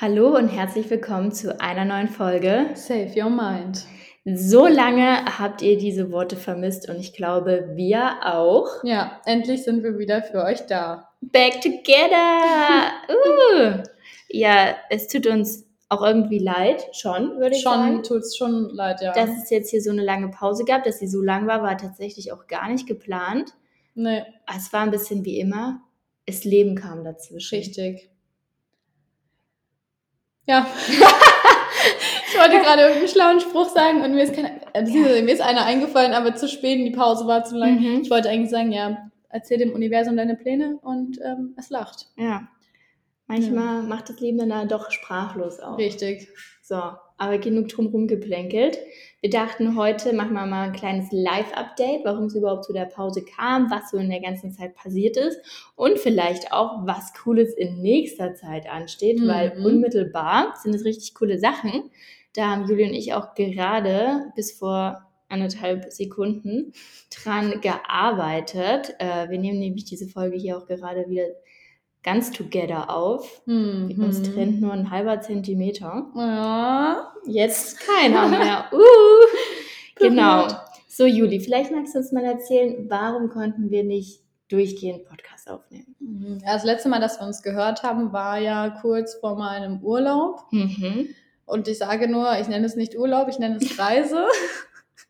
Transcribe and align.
Hallo 0.00 0.36
und 0.36 0.46
herzlich 0.46 0.88
willkommen 0.90 1.32
zu 1.32 1.60
einer 1.60 1.84
neuen 1.84 2.06
Folge. 2.06 2.70
Save 2.74 3.10
Your 3.16 3.30
Mind. 3.30 3.84
So 4.24 4.68
lange 4.68 5.24
habt 5.24 5.60
ihr 5.60 5.76
diese 5.76 6.12
Worte 6.12 6.36
vermisst 6.36 6.88
und 6.88 7.00
ich 7.00 7.12
glaube, 7.12 7.72
wir 7.74 8.18
auch. 8.22 8.68
Ja, 8.84 9.20
endlich 9.26 9.64
sind 9.64 9.82
wir 9.82 9.98
wieder 9.98 10.22
für 10.22 10.44
euch 10.44 10.64
da. 10.66 11.08
Back 11.20 11.60
together! 11.62 12.92
uh. 13.08 13.82
Ja, 14.28 14.76
es 14.88 15.08
tut 15.08 15.26
uns 15.26 15.66
auch 15.88 16.06
irgendwie 16.06 16.38
leid, 16.38 16.86
schon, 16.92 17.36
würde 17.40 17.56
ich 17.56 17.62
schon, 17.62 17.72
sagen. 17.72 17.94
Schon, 17.94 18.02
tut 18.04 18.22
es 18.22 18.36
schon 18.36 18.68
leid, 18.70 19.00
ja. 19.00 19.12
Dass 19.12 19.30
es 19.30 19.50
jetzt 19.50 19.70
hier 19.70 19.82
so 19.82 19.90
eine 19.90 20.04
lange 20.04 20.28
Pause 20.28 20.64
gab, 20.64 20.84
dass 20.84 21.00
sie 21.00 21.08
so 21.08 21.22
lang 21.22 21.48
war, 21.48 21.64
war 21.64 21.76
tatsächlich 21.76 22.30
auch 22.30 22.46
gar 22.46 22.68
nicht 22.68 22.86
geplant. 22.86 23.52
Nee. 23.96 24.22
Es 24.56 24.72
war 24.72 24.82
ein 24.82 24.92
bisschen 24.92 25.24
wie 25.24 25.40
immer. 25.40 25.80
Das 26.24 26.44
Leben 26.44 26.76
kam 26.76 27.02
dazwischen. 27.02 27.58
Richtig. 27.58 28.10
Ja. 30.48 30.66
ich 30.88 32.38
wollte 32.38 32.58
gerade 32.58 32.82
irgendeinen 32.82 33.08
schlauen 33.08 33.40
Spruch 33.40 33.68
sagen 33.68 34.02
und 34.02 34.14
mir 34.14 34.22
ist, 34.22 34.34
keine, 34.34 34.60
also 34.72 34.92
ja. 34.96 35.22
mir 35.22 35.32
ist 35.32 35.42
einer 35.42 35.64
eingefallen, 35.64 36.14
aber 36.14 36.34
zu 36.34 36.48
spät, 36.48 36.78
die 36.78 36.90
Pause 36.90 37.26
war 37.26 37.44
zu 37.44 37.56
lang. 37.56 37.78
Mhm. 37.78 38.00
Ich 38.00 38.10
wollte 38.10 38.30
eigentlich 38.30 38.50
sagen, 38.50 38.72
ja, 38.72 39.10
erzähl 39.28 39.58
dem 39.58 39.72
Universum 39.72 40.16
deine 40.16 40.36
Pläne 40.36 40.78
und 40.82 41.20
ähm, 41.22 41.54
es 41.58 41.68
lacht. 41.68 42.06
Ja. 42.16 42.48
Manchmal 43.26 43.82
ja. 43.82 43.82
macht 43.82 44.08
das 44.08 44.18
Leben 44.20 44.38
dann 44.38 44.68
doch 44.68 44.90
sprachlos 44.90 45.60
auch. 45.60 45.76
Richtig. 45.76 46.28
So, 46.62 46.80
aber 47.18 47.38
genug 47.38 47.68
drumherum 47.68 48.06
geplänkelt. 48.06 48.78
Wir 49.20 49.30
dachten, 49.30 49.76
heute 49.76 50.12
machen 50.12 50.34
wir 50.34 50.46
mal 50.46 50.68
ein 50.68 50.72
kleines 50.72 51.08
Live-Update, 51.10 52.04
warum 52.04 52.26
es 52.26 52.36
überhaupt 52.36 52.64
zu 52.64 52.72
der 52.72 52.84
Pause 52.84 53.24
kam, 53.24 53.68
was 53.70 53.90
so 53.90 53.98
in 53.98 54.08
der 54.08 54.20
ganzen 54.20 54.52
Zeit 54.52 54.76
passiert 54.76 55.16
ist 55.16 55.38
und 55.74 55.98
vielleicht 55.98 56.52
auch, 56.52 56.86
was 56.86 57.12
Cooles 57.14 57.52
in 57.54 57.82
nächster 57.82 58.34
Zeit 58.34 58.70
ansteht, 58.70 59.18
mhm. 59.18 59.26
weil 59.28 59.58
unmittelbar 59.64 60.54
sind 60.62 60.74
es 60.74 60.84
richtig 60.84 61.14
coole 61.14 61.38
Sachen. 61.38 61.90
Da 62.34 62.46
haben 62.46 62.68
Julie 62.68 62.86
und 62.86 62.94
ich 62.94 63.12
auch 63.14 63.34
gerade 63.34 64.30
bis 64.36 64.52
vor 64.52 65.04
anderthalb 65.28 65.92
Sekunden 65.92 66.72
dran 67.10 67.60
gearbeitet. 67.60 68.94
Äh, 68.98 69.28
wir 69.30 69.38
nehmen 69.38 69.58
nämlich 69.58 69.84
diese 69.84 70.06
Folge 70.06 70.36
hier 70.36 70.56
auch 70.56 70.66
gerade 70.66 71.08
wieder 71.08 71.26
ganz 72.02 72.30
together 72.30 72.90
auf. 72.90 73.42
Mhm. 73.46 74.02
Uns 74.02 74.22
trennt 74.22 74.60
nur 74.60 74.72
ein 74.72 74.90
halber 74.90 75.20
Zentimeter. 75.20 76.06
Ja. 76.14 77.12
Jetzt 77.26 77.80
keiner 77.80 78.28
mehr. 78.28 78.66
Uh. 78.72 78.78
genau. 79.96 80.48
So, 80.86 81.06
Juli, 81.06 81.40
vielleicht 81.40 81.70
magst 81.70 81.94
du 81.94 81.98
uns 81.98 82.12
mal 82.12 82.24
erzählen, 82.24 82.86
warum 82.88 83.28
konnten 83.28 83.70
wir 83.70 83.84
nicht 83.84 84.20
durchgehend 84.48 85.04
Podcast 85.04 85.48
aufnehmen? 85.50 85.94
Mhm. 86.00 86.38
Ja, 86.44 86.54
das 86.54 86.64
letzte 86.64 86.88
Mal, 86.88 87.00
dass 87.00 87.20
wir 87.20 87.26
uns 87.26 87.42
gehört 87.42 87.82
haben, 87.82 88.12
war 88.12 88.38
ja 88.38 88.70
kurz 88.80 89.14
vor 89.14 89.36
meinem 89.36 89.80
Urlaub. 89.82 90.46
Mhm. 90.50 91.14
Und 91.46 91.68
ich 91.68 91.78
sage 91.78 92.08
nur, 92.08 92.38
ich 92.38 92.48
nenne 92.48 92.66
es 92.66 92.76
nicht 92.76 92.96
Urlaub, 92.96 93.28
ich 93.28 93.38
nenne 93.38 93.56
es 93.56 93.78
Reise. 93.78 94.26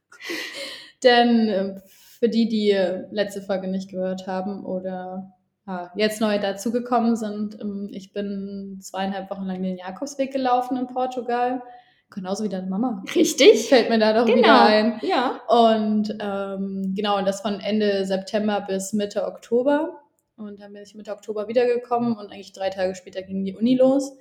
Denn 1.02 1.48
äh, 1.48 1.80
für 2.18 2.28
die, 2.28 2.48
die 2.48 2.72
letzte 3.10 3.42
Folge 3.42 3.68
nicht 3.68 3.90
gehört 3.90 4.26
haben 4.26 4.64
oder 4.64 5.37
jetzt 5.94 6.20
neu 6.20 6.38
dazugekommen 6.38 7.16
sind. 7.16 7.60
Ähm, 7.60 7.88
ich 7.92 8.12
bin 8.12 8.78
zweieinhalb 8.80 9.30
Wochen 9.30 9.44
lang 9.44 9.62
den 9.62 9.76
Jakobsweg 9.76 10.32
gelaufen 10.32 10.76
in 10.76 10.86
Portugal. 10.86 11.62
Genauso 12.10 12.44
wie 12.44 12.48
deine 12.48 12.66
Mama. 12.66 13.02
Richtig. 13.14 13.68
Fällt 13.68 13.90
mir 13.90 13.98
da 13.98 14.14
doch 14.14 14.24
genau. 14.24 14.38
wieder 14.38 14.62
ein. 14.62 15.00
Ja. 15.02 15.40
Und 15.46 16.16
ähm, 16.20 16.94
genau, 16.96 17.18
und 17.18 17.26
das 17.26 17.42
von 17.42 17.60
Ende 17.60 18.06
September 18.06 18.64
bis 18.66 18.94
Mitte 18.94 19.26
Oktober. 19.26 20.00
Und 20.36 20.60
dann 20.60 20.72
bin 20.72 20.82
ich 20.82 20.94
Mitte 20.94 21.12
Oktober 21.12 21.48
wiedergekommen 21.48 22.16
und 22.16 22.32
eigentlich 22.32 22.52
drei 22.52 22.70
Tage 22.70 22.94
später 22.94 23.22
ging 23.22 23.44
die 23.44 23.56
Uni 23.56 23.74
los. 23.74 24.16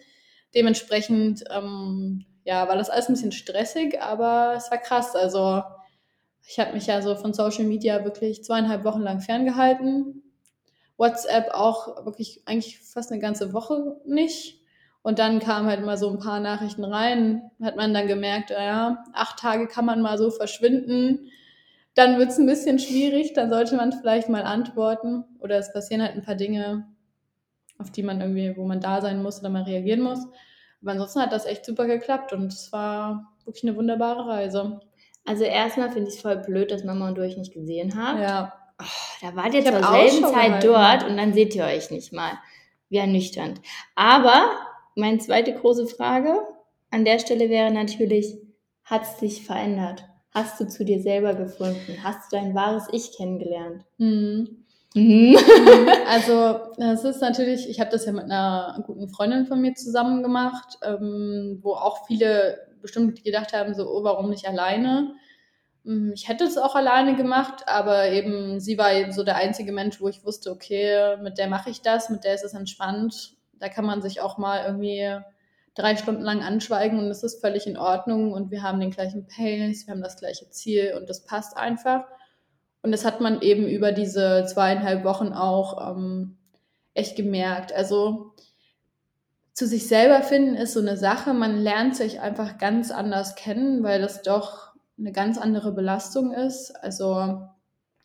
Dementsprechend, 0.54 1.44
ähm, 1.56 2.26
ja, 2.44 2.68
war 2.68 2.76
das 2.76 2.90
alles 2.90 3.08
ein 3.08 3.14
bisschen 3.14 3.32
stressig, 3.32 4.02
aber 4.02 4.56
es 4.58 4.70
war 4.72 4.80
krass. 4.80 5.16
Also 5.16 5.62
ich 6.46 6.60
habe 6.60 6.74
mich 6.74 6.88
ja 6.88 7.02
so 7.02 7.16
von 7.16 7.34
Social 7.34 7.66
Media 7.66 8.04
wirklich 8.04 8.44
zweieinhalb 8.44 8.84
Wochen 8.84 9.02
lang 9.02 9.22
ferngehalten 9.22 10.24
WhatsApp 10.98 11.50
auch 11.52 12.06
wirklich 12.06 12.42
eigentlich 12.46 12.80
fast 12.80 13.12
eine 13.12 13.22
ganze 13.22 13.54
Woche 13.54 14.02
nicht. 14.06 14.62
Und 15.04 15.20
dann 15.20 15.40
kamen 15.40 15.68
halt 15.70 15.86
mal 15.86 15.98
so 15.98 16.10
ein 16.10 16.20
paar 16.20 16.40
Nachrichten 16.40 16.84
rein, 16.84 17.50
hat 17.62 17.78
man 17.78 17.94
dann 17.94 18.08
gemerkt, 18.08 18.50
ja, 18.50 19.06
acht 19.14 19.40
Tage 19.40 19.68
kann 19.68 19.86
man 19.86 20.02
mal 20.02 20.18
so 20.18 20.32
verschwinden. 20.32 21.30
Dann 21.94 22.20
wird 22.20 22.32
es 22.32 22.38
ein 22.38 22.46
bisschen 22.46 22.78
schwierig, 22.78 23.34
dann 23.34 23.50
sollte 23.50 23.76
man 23.76 23.94
vielleicht 23.94 24.28
mal 24.28 24.44
antworten. 24.44 25.24
Oder 25.40 25.58
es 25.58 25.72
passieren 25.72 26.02
halt 26.02 26.16
ein 26.16 26.24
paar 26.24 26.36
Dinge, 26.36 26.88
auf 27.78 27.90
die 27.92 28.04
man 28.04 28.20
irgendwie, 28.20 28.58
wo 28.58 28.66
man 28.66 28.82
da 28.82 29.02
sein 29.02 29.24
muss 29.24 29.40
oder 29.40 29.50
mal 29.50 29.64
reagieren 29.64 30.02
muss. 30.02 30.20
Aber 30.82 30.92
ansonsten 30.92 31.22
hat 31.22 31.32
das 31.32 31.46
echt 31.46 31.66
super 31.66 31.86
geklappt 31.86 32.34
und 32.34 32.52
es 32.52 32.72
war 32.72 33.34
wirklich 33.46 33.64
eine 33.64 33.76
wunderbare 33.76 34.28
Reise. 34.28 34.80
Also 35.26 35.44
erstmal 35.44 35.92
finde 35.92 36.10
ich 36.10 36.16
es 36.16 36.22
voll 36.22 36.38
blöd, 36.38 36.72
dass 36.72 36.84
Mama 36.84 37.08
und 37.08 37.18
du 37.18 37.22
euch 37.22 37.38
nicht 37.38 37.54
gesehen 37.54 37.98
habt. 37.98 38.20
Ja. 38.22 38.54
Oh, 38.80 38.86
da 39.22 39.36
wart 39.36 39.54
ihr 39.54 39.64
zur 39.66 39.84
selben 39.84 40.34
Zeit 40.34 40.64
dort 40.64 41.04
und 41.08 41.18
dann 41.18 41.34
seht 41.34 41.56
ihr 41.56 41.66
euch 41.66 41.90
nicht 41.92 42.14
mal. 42.14 42.34
Wie 42.90 42.98
ernüchternd. 42.98 43.60
Aber 43.96 44.52
meine 44.96 45.18
zweite 45.18 45.54
große 45.54 45.88
Frage 45.88 46.40
an 46.92 47.06
der 47.06 47.20
Stelle 47.20 47.50
wäre 47.50 47.72
natürlich, 47.72 48.38
hat 48.84 49.04
es 49.04 49.18
dich 49.18 49.46
verändert? 49.46 50.06
Hast 50.34 50.60
du 50.60 50.68
zu 50.68 50.86
dir 50.86 51.02
selber 51.02 51.34
gefunden? 51.34 51.98
Hast 52.04 52.32
du 52.32 52.38
dein 52.38 52.56
wahres 52.56 52.88
Ich 52.92 53.18
kennengelernt? 53.18 53.84
Mhm. 53.98 54.66
Mhm. 54.94 55.36
also 56.08 56.60
es 56.78 57.04
ist 57.04 57.22
natürlich, 57.22 57.70
ich 57.70 57.80
habe 57.80 57.92
das 57.92 58.06
ja 58.06 58.12
mit 58.12 58.26
einer 58.26 58.82
guten 58.86 59.10
Freundin 59.10 59.46
von 59.46 59.62
mir 59.62 59.74
zusammen 59.74 60.24
gemacht, 60.24 60.78
ähm, 60.84 61.60
wo 61.62 61.74
auch 61.74 62.08
viele 62.08 62.58
bestimmt 62.82 63.24
gedacht 63.24 63.54
haben, 63.54 63.74
so, 63.74 63.90
oh, 63.90 64.04
warum 64.04 64.30
nicht 64.30 64.48
alleine? 64.48 65.16
Hm, 65.88 66.12
ich 66.14 66.28
hätte 66.28 66.44
es 66.44 66.58
auch 66.58 66.76
alleine 66.76 67.16
gemacht, 67.16 67.64
aber 67.66 68.10
eben 68.10 68.60
sie 68.60 68.78
war 68.78 68.94
eben 68.94 69.14
so 69.14 69.24
der 69.24 69.38
einzige 69.38 69.72
Mensch, 69.72 70.02
wo 70.02 70.10
ich 70.10 70.26
wusste, 70.26 70.52
okay, 70.52 71.16
mit 71.22 71.38
der 71.38 71.48
mache 71.48 71.70
ich 71.70 71.82
das, 71.82 72.10
mit 72.10 72.26
der 72.26 72.36
ist 72.36 72.44
es 72.44 72.54
entspannt. 72.54 73.36
Da 73.54 73.70
kann 73.70 73.86
man 73.86 74.02
sich 74.02 74.20
auch 74.20 74.38
mal 74.38 74.66
irgendwie 74.66 75.18
drei 75.76 75.96
Stunden 75.96 76.24
lang 76.24 76.44
anschweigen 76.44 77.00
und 77.00 77.06
es 77.06 77.24
ist 77.24 77.40
völlig 77.40 77.68
in 77.68 77.78
Ordnung 77.78 78.34
und 78.34 78.52
wir 78.52 78.64
haben 78.64 78.82
den 78.82 78.92
gleichen 78.92 79.28
Pace, 79.28 79.88
wir 79.88 79.94
haben 79.94 80.02
das 80.02 80.18
gleiche 80.18 80.50
Ziel 80.50 80.94
und 80.98 81.10
das 81.10 81.24
passt 81.24 81.56
einfach. 81.56 82.04
Und 82.82 82.92
das 82.92 83.06
hat 83.06 83.22
man 83.22 83.42
eben 83.42 83.66
über 83.66 83.94
diese 83.94 84.46
zweieinhalb 84.46 85.06
Wochen 85.06 85.32
auch 85.32 85.96
ähm, 85.96 86.38
echt 86.94 87.16
gemerkt. 87.16 87.72
Also 87.72 88.34
zu 89.54 89.66
sich 89.66 89.88
selber 89.88 90.22
finden 90.22 90.56
ist 90.56 90.74
so 90.74 90.82
eine 90.82 90.98
Sache. 90.98 91.34
Man 91.34 91.58
lernt 91.58 91.96
sich 91.96 92.20
einfach 92.20 92.58
ganz 92.58 92.92
anders 92.92 93.36
kennen, 93.36 93.84
weil 93.84 94.02
das 94.02 94.22
doch 94.22 94.67
eine 95.00 95.12
ganz 95.12 95.38
andere 95.38 95.72
Belastung 95.72 96.34
ist. 96.34 96.72
Also 96.82 97.42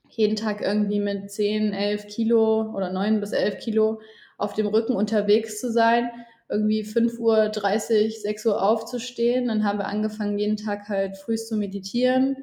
jeden 0.09 0.37
Tag 0.37 0.61
irgendwie 0.61 1.01
mit 1.01 1.31
10, 1.31 1.73
11 1.73 2.07
Kilo 2.07 2.73
oder 2.75 2.93
9 2.93 3.21
bis 3.21 3.33
11 3.33 3.59
Kilo 3.59 4.01
auf 4.37 4.55
dem 4.55 4.67
Rücken 4.67 4.95
unterwegs 4.95 5.61
zu 5.61 5.71
sein, 5.71 6.11
irgendwie 6.49 6.85
5 6.85 7.19
Uhr 7.19 7.49
30, 7.49 8.21
6 8.21 8.47
Uhr 8.47 8.63
aufzustehen. 8.63 9.49
Dann 9.49 9.65
haben 9.65 9.79
wir 9.79 9.87
angefangen, 9.87 10.39
jeden 10.39 10.57
Tag 10.57 10.89
halt 10.89 11.17
früh 11.17 11.37
zu 11.37 11.57
meditieren, 11.57 12.37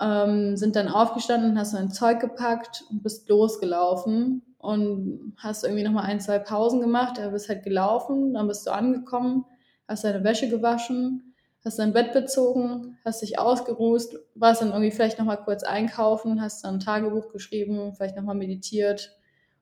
ähm, 0.00 0.56
sind 0.56 0.76
dann 0.76 0.88
aufgestanden, 0.88 1.58
hast 1.58 1.74
dein 1.74 1.90
Zeug 1.90 2.20
gepackt 2.20 2.84
und 2.90 3.02
bist 3.02 3.28
losgelaufen 3.28 4.42
und 4.58 5.34
hast 5.36 5.64
irgendwie 5.64 5.84
nochmal 5.84 6.04
ein, 6.04 6.20
zwei 6.20 6.38
Pausen 6.38 6.80
gemacht, 6.80 7.18
da 7.18 7.28
bist 7.28 7.48
halt 7.48 7.62
gelaufen, 7.62 8.34
dann 8.34 8.48
bist 8.48 8.66
du 8.66 8.72
angekommen, 8.72 9.44
hast 9.86 10.04
deine 10.04 10.24
Wäsche 10.24 10.48
gewaschen, 10.48 11.25
hast 11.66 11.78
dein 11.80 11.92
Bett 11.92 12.12
bezogen, 12.12 12.96
hast 13.04 13.22
dich 13.22 13.38
ausgeruht, 13.38 14.02
warst 14.34 14.62
dann 14.62 14.70
irgendwie 14.70 14.92
vielleicht 14.92 15.18
nochmal 15.18 15.42
kurz 15.42 15.64
einkaufen, 15.64 16.40
hast 16.40 16.64
dann 16.64 16.76
ein 16.76 16.80
Tagebuch 16.80 17.32
geschrieben, 17.32 17.92
vielleicht 17.94 18.16
nochmal 18.16 18.36
meditiert, 18.36 19.12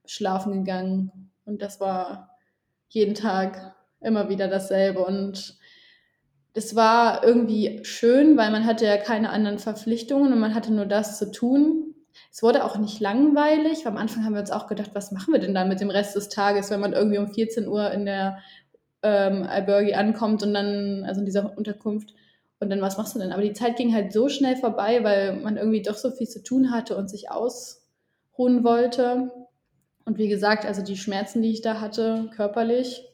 schlafen 0.05 0.65
gegangen. 0.65 1.31
Und 1.47 1.63
das 1.63 1.81
war 1.81 2.37
jeden 2.89 3.15
Tag 3.15 3.75
immer 4.01 4.29
wieder 4.29 4.49
dasselbe. 4.49 5.05
Und 5.05 5.59
es 6.53 6.77
war 6.77 7.25
irgendwie 7.25 7.81
schön, 7.85 8.37
weil 8.37 8.51
man 8.51 8.67
hatte 8.67 8.85
ja 8.85 8.99
keine 8.99 9.31
anderen 9.31 9.59
Verpflichtungen 9.59 10.33
und 10.33 10.39
man 10.39 10.55
hatte 10.55 10.73
nur 10.73 10.87
das 10.87 11.19
zu 11.19 11.33
tun. 11.33 11.95
Es 12.31 12.43
wurde 12.43 12.65
auch 12.65 12.77
nicht 12.77 13.01
langweilig. 13.01 13.87
Am 13.87 13.97
Anfang 13.97 14.25
haben 14.25 14.35
wir 14.35 14.41
uns 14.41 14.51
auch 14.51 14.69
gedacht, 14.69 14.91
was 14.93 15.11
machen 15.11 15.33
wir 15.33 15.41
denn 15.41 15.55
da 15.55 15.65
mit 15.65 15.81
dem 15.81 15.91
Rest 15.91 16.15
des 16.15 16.29
Tages, 16.29 16.71
wenn 16.71 16.81
man 16.81 16.93
irgendwie 16.93 17.19
um 17.19 17.29
14 17.29 17.67
Uhr 17.67 17.91
in 17.91 18.05
der 18.05 18.39
ähm, 19.05 19.45
Albergi 19.45 19.95
ankommt 19.95 20.43
und 20.43 20.53
dann, 20.55 21.05
also 21.05 21.21
in 21.21 21.27
dieser 21.27 21.57
Unterkunft, 21.57 22.15
und 22.61 22.71
dann, 22.71 22.81
was 22.81 22.97
machst 22.97 23.15
du 23.15 23.19
denn? 23.19 23.33
Aber 23.33 23.43
die 23.43 23.53
Zeit 23.53 23.77
ging 23.77 23.93
halt 23.95 24.13
so 24.13 24.29
schnell 24.29 24.57
vorbei, 24.57 25.05
weil 25.05 25.37
man 25.37 25.57
irgendwie 25.57 25.83
doch 25.83 25.97
so 25.97 26.11
viel 26.11 26.29
zu 26.29 26.43
tun 26.43 26.71
hatte 26.71 26.97
und 26.97 27.11
sich 27.11 27.31
ausruhen 27.31 28.65
wollte. 28.65 29.31
Und 30.07 30.19
wie 30.19 30.29
gesagt, 30.29 30.65
also 30.65 30.83
die 30.83 30.97
Schmerzen, 30.97 31.43
die 31.43 31.51
ich 31.51 31.61
da 31.61 31.81
hatte, 31.81 32.31
körperlich. 32.35 33.07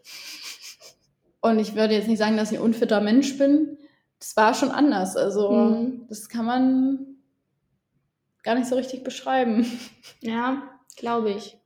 Und 1.41 1.59
ich 1.59 1.75
würde 1.75 1.95
jetzt 1.95 2.07
nicht 2.07 2.19
sagen, 2.19 2.37
dass 2.37 2.53
ich 2.53 2.59
ein 2.59 2.65
unfitter 2.65 3.01
Mensch 3.01 3.39
bin. 3.39 3.79
Das 4.21 4.37
war 4.37 4.55
schon 4.55 4.71
anders. 4.71 5.17
Also, 5.17 5.51
mhm. 5.51 6.07
das 6.09 6.29
kann 6.29 6.45
man 6.45 7.07
gar 8.43 8.55
nicht 8.55 8.69
so 8.69 8.77
richtig 8.77 9.03
beschreiben. 9.03 9.67
Ja, 10.21 10.63
glaube 10.97 11.31
ich. 11.31 11.57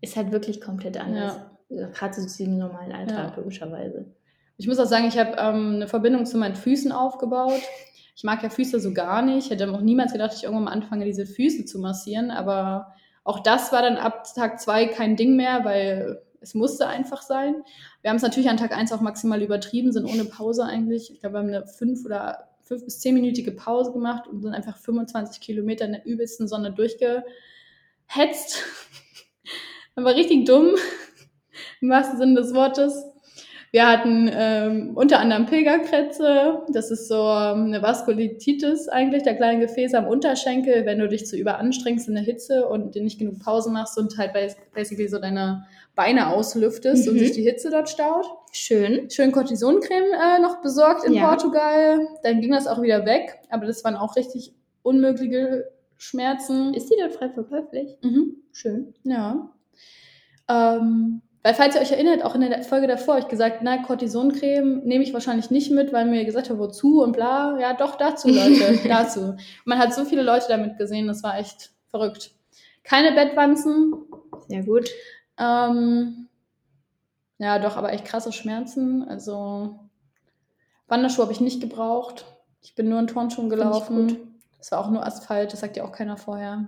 Ist 0.00 0.16
halt 0.16 0.32
wirklich 0.32 0.60
komplett 0.60 0.96
anders. 0.96 1.36
Ja. 1.36 1.49
Gerade 1.70 2.12
zu 2.12 2.22
diesem 2.22 2.58
normalen 2.58 2.92
Alltag, 2.92 3.30
ja. 3.30 3.36
logischerweise. 3.36 4.06
Ich 4.56 4.66
muss 4.66 4.78
auch 4.78 4.86
sagen, 4.86 5.06
ich 5.06 5.16
habe 5.16 5.36
ähm, 5.38 5.76
eine 5.76 5.88
Verbindung 5.88 6.26
zu 6.26 6.36
meinen 6.36 6.56
Füßen 6.56 6.92
aufgebaut. 6.92 7.62
Ich 8.14 8.24
mag 8.24 8.42
ja 8.42 8.50
Füße 8.50 8.78
so 8.80 8.92
gar 8.92 9.22
nicht. 9.22 9.46
Ich 9.46 9.50
hätte 9.50 9.72
auch 9.72 9.80
niemals 9.80 10.12
gedacht, 10.12 10.32
dass 10.32 10.38
ich 10.38 10.44
irgendwann 10.44 10.64
mal 10.64 10.72
anfange, 10.72 11.06
diese 11.06 11.24
Füße 11.24 11.64
zu 11.64 11.78
massieren. 11.78 12.30
Aber 12.30 12.92
auch 13.24 13.40
das 13.40 13.72
war 13.72 13.80
dann 13.82 13.96
ab 13.96 14.24
Tag 14.34 14.60
zwei 14.60 14.86
kein 14.86 15.16
Ding 15.16 15.36
mehr, 15.36 15.64
weil 15.64 16.20
es 16.40 16.54
musste 16.54 16.86
einfach 16.88 17.22
sein. 17.22 17.62
Wir 18.02 18.10
haben 18.10 18.16
es 18.16 18.22
natürlich 18.22 18.50
an 18.50 18.56
Tag 18.56 18.76
eins 18.76 18.92
auch 18.92 19.00
maximal 19.00 19.42
übertrieben, 19.42 19.92
sind 19.92 20.06
ohne 20.06 20.24
Pause 20.24 20.64
eigentlich. 20.64 21.10
Ich 21.12 21.20
glaube, 21.20 21.34
wir 21.34 21.38
haben 21.40 21.48
eine 21.48 21.66
fünf 21.66 22.04
oder 22.04 22.48
fünf 22.62 22.84
bis 22.84 23.00
zehnminütige 23.00 23.52
Pause 23.52 23.92
gemacht 23.92 24.26
und 24.26 24.42
sind 24.42 24.54
einfach 24.54 24.76
25 24.76 25.40
Kilometer 25.40 25.84
in 25.84 25.92
der 25.92 26.06
übelsten 26.06 26.48
Sonne 26.48 26.72
durchgehetzt. 26.72 27.24
Das 29.96 30.04
war 30.04 30.14
richtig 30.14 30.46
dumm, 30.46 30.76
im 31.80 31.90
wahrsten 31.90 32.18
Sinne 32.18 32.40
des 32.40 32.54
Wortes. 32.54 33.04
Wir 33.72 33.86
hatten 33.86 34.28
ähm, 34.32 34.96
unter 34.96 35.20
anderem 35.20 35.46
Pilgerkrätze. 35.46 36.62
Das 36.72 36.90
ist 36.90 37.06
so 37.06 37.14
ähm, 37.14 37.66
eine 37.66 37.80
Vaskulitis 37.80 38.88
eigentlich, 38.88 39.22
der 39.22 39.36
kleinen 39.36 39.60
Gefäße 39.60 39.96
am 39.96 40.08
Unterschenkel, 40.08 40.86
wenn 40.86 40.98
du 40.98 41.08
dich 41.08 41.26
zu 41.26 41.36
überanstrengst 41.36 42.08
in 42.08 42.14
der 42.14 42.24
Hitze 42.24 42.66
und 42.66 42.96
dir 42.96 43.02
nicht 43.02 43.20
genug 43.20 43.38
Pause 43.38 43.70
machst 43.70 43.96
und 43.96 44.18
halt 44.18 44.32
basically 44.74 45.06
so 45.06 45.20
deine 45.20 45.66
Beine 45.94 46.28
auslüftest 46.30 47.06
mhm. 47.06 47.12
und 47.12 47.18
sich 47.20 47.32
die 47.32 47.42
Hitze 47.42 47.70
dort 47.70 47.88
staut. 47.88 48.26
Schön. 48.50 49.08
Schön 49.08 49.30
Cortisoncreme 49.30 50.14
äh, 50.14 50.40
noch 50.40 50.62
besorgt 50.62 51.04
in 51.04 51.12
ja. 51.12 51.28
Portugal. 51.28 52.08
Dann 52.24 52.40
ging 52.40 52.50
das 52.50 52.66
auch 52.66 52.82
wieder 52.82 53.06
weg. 53.06 53.38
Aber 53.50 53.66
das 53.66 53.84
waren 53.84 53.94
auch 53.94 54.16
richtig 54.16 54.52
unmögliche 54.82 55.70
Schmerzen. 55.96 56.74
Ist 56.74 56.90
die 56.90 56.96
dort 56.98 57.12
frei 57.12 57.30
verkäuflich? 57.30 57.96
Mhm. 58.02 58.36
Schön. 58.50 58.94
Ja. 59.04 59.52
Ähm, 60.48 61.22
weil, 61.42 61.54
falls 61.54 61.74
ihr 61.74 61.80
euch 61.80 61.92
erinnert, 61.92 62.22
auch 62.22 62.34
in 62.34 62.42
der 62.42 62.62
Folge 62.64 62.86
davor 62.86 63.14
habe 63.14 63.24
ich 63.24 63.28
gesagt, 63.28 63.60
na, 63.62 63.82
Cortisoncreme 63.82 64.80
nehme 64.84 65.02
ich 65.02 65.14
wahrscheinlich 65.14 65.50
nicht 65.50 65.70
mit, 65.70 65.92
weil 65.92 66.04
mir 66.04 66.24
gesagt 66.26 66.50
hat, 66.50 66.58
wozu 66.58 67.02
und 67.02 67.12
bla. 67.12 67.58
Ja, 67.58 67.72
doch, 67.72 67.96
dazu, 67.96 68.28
Leute, 68.28 68.78
dazu. 68.88 69.20
Und 69.20 69.38
man 69.64 69.78
hat 69.78 69.94
so 69.94 70.04
viele 70.04 70.22
Leute 70.22 70.46
damit 70.48 70.76
gesehen, 70.76 71.06
das 71.06 71.22
war 71.22 71.38
echt 71.38 71.70
verrückt. 71.88 72.32
Keine 72.84 73.12
Bettwanzen. 73.12 73.94
Sehr 74.48 74.64
gut. 74.64 74.90
Ähm, 75.38 76.28
ja, 77.38 77.58
doch, 77.58 77.78
aber 77.78 77.92
echt 77.92 78.04
krasse 78.04 78.32
Schmerzen. 78.32 79.02
Also, 79.08 79.78
Wanderschuhe 80.88 81.24
habe 81.24 81.32
ich 81.32 81.40
nicht 81.40 81.62
gebraucht. 81.62 82.26
Ich 82.60 82.74
bin 82.74 82.90
nur 82.90 82.98
in 82.98 83.06
Turnschuhen 83.06 83.48
gelaufen. 83.48 84.38
Das 84.58 84.72
war 84.72 84.80
auch 84.80 84.90
nur 84.90 85.06
Asphalt, 85.06 85.54
das 85.54 85.60
sagt 85.60 85.78
ja 85.78 85.84
auch 85.84 85.92
keiner 85.92 86.18
vorher 86.18 86.66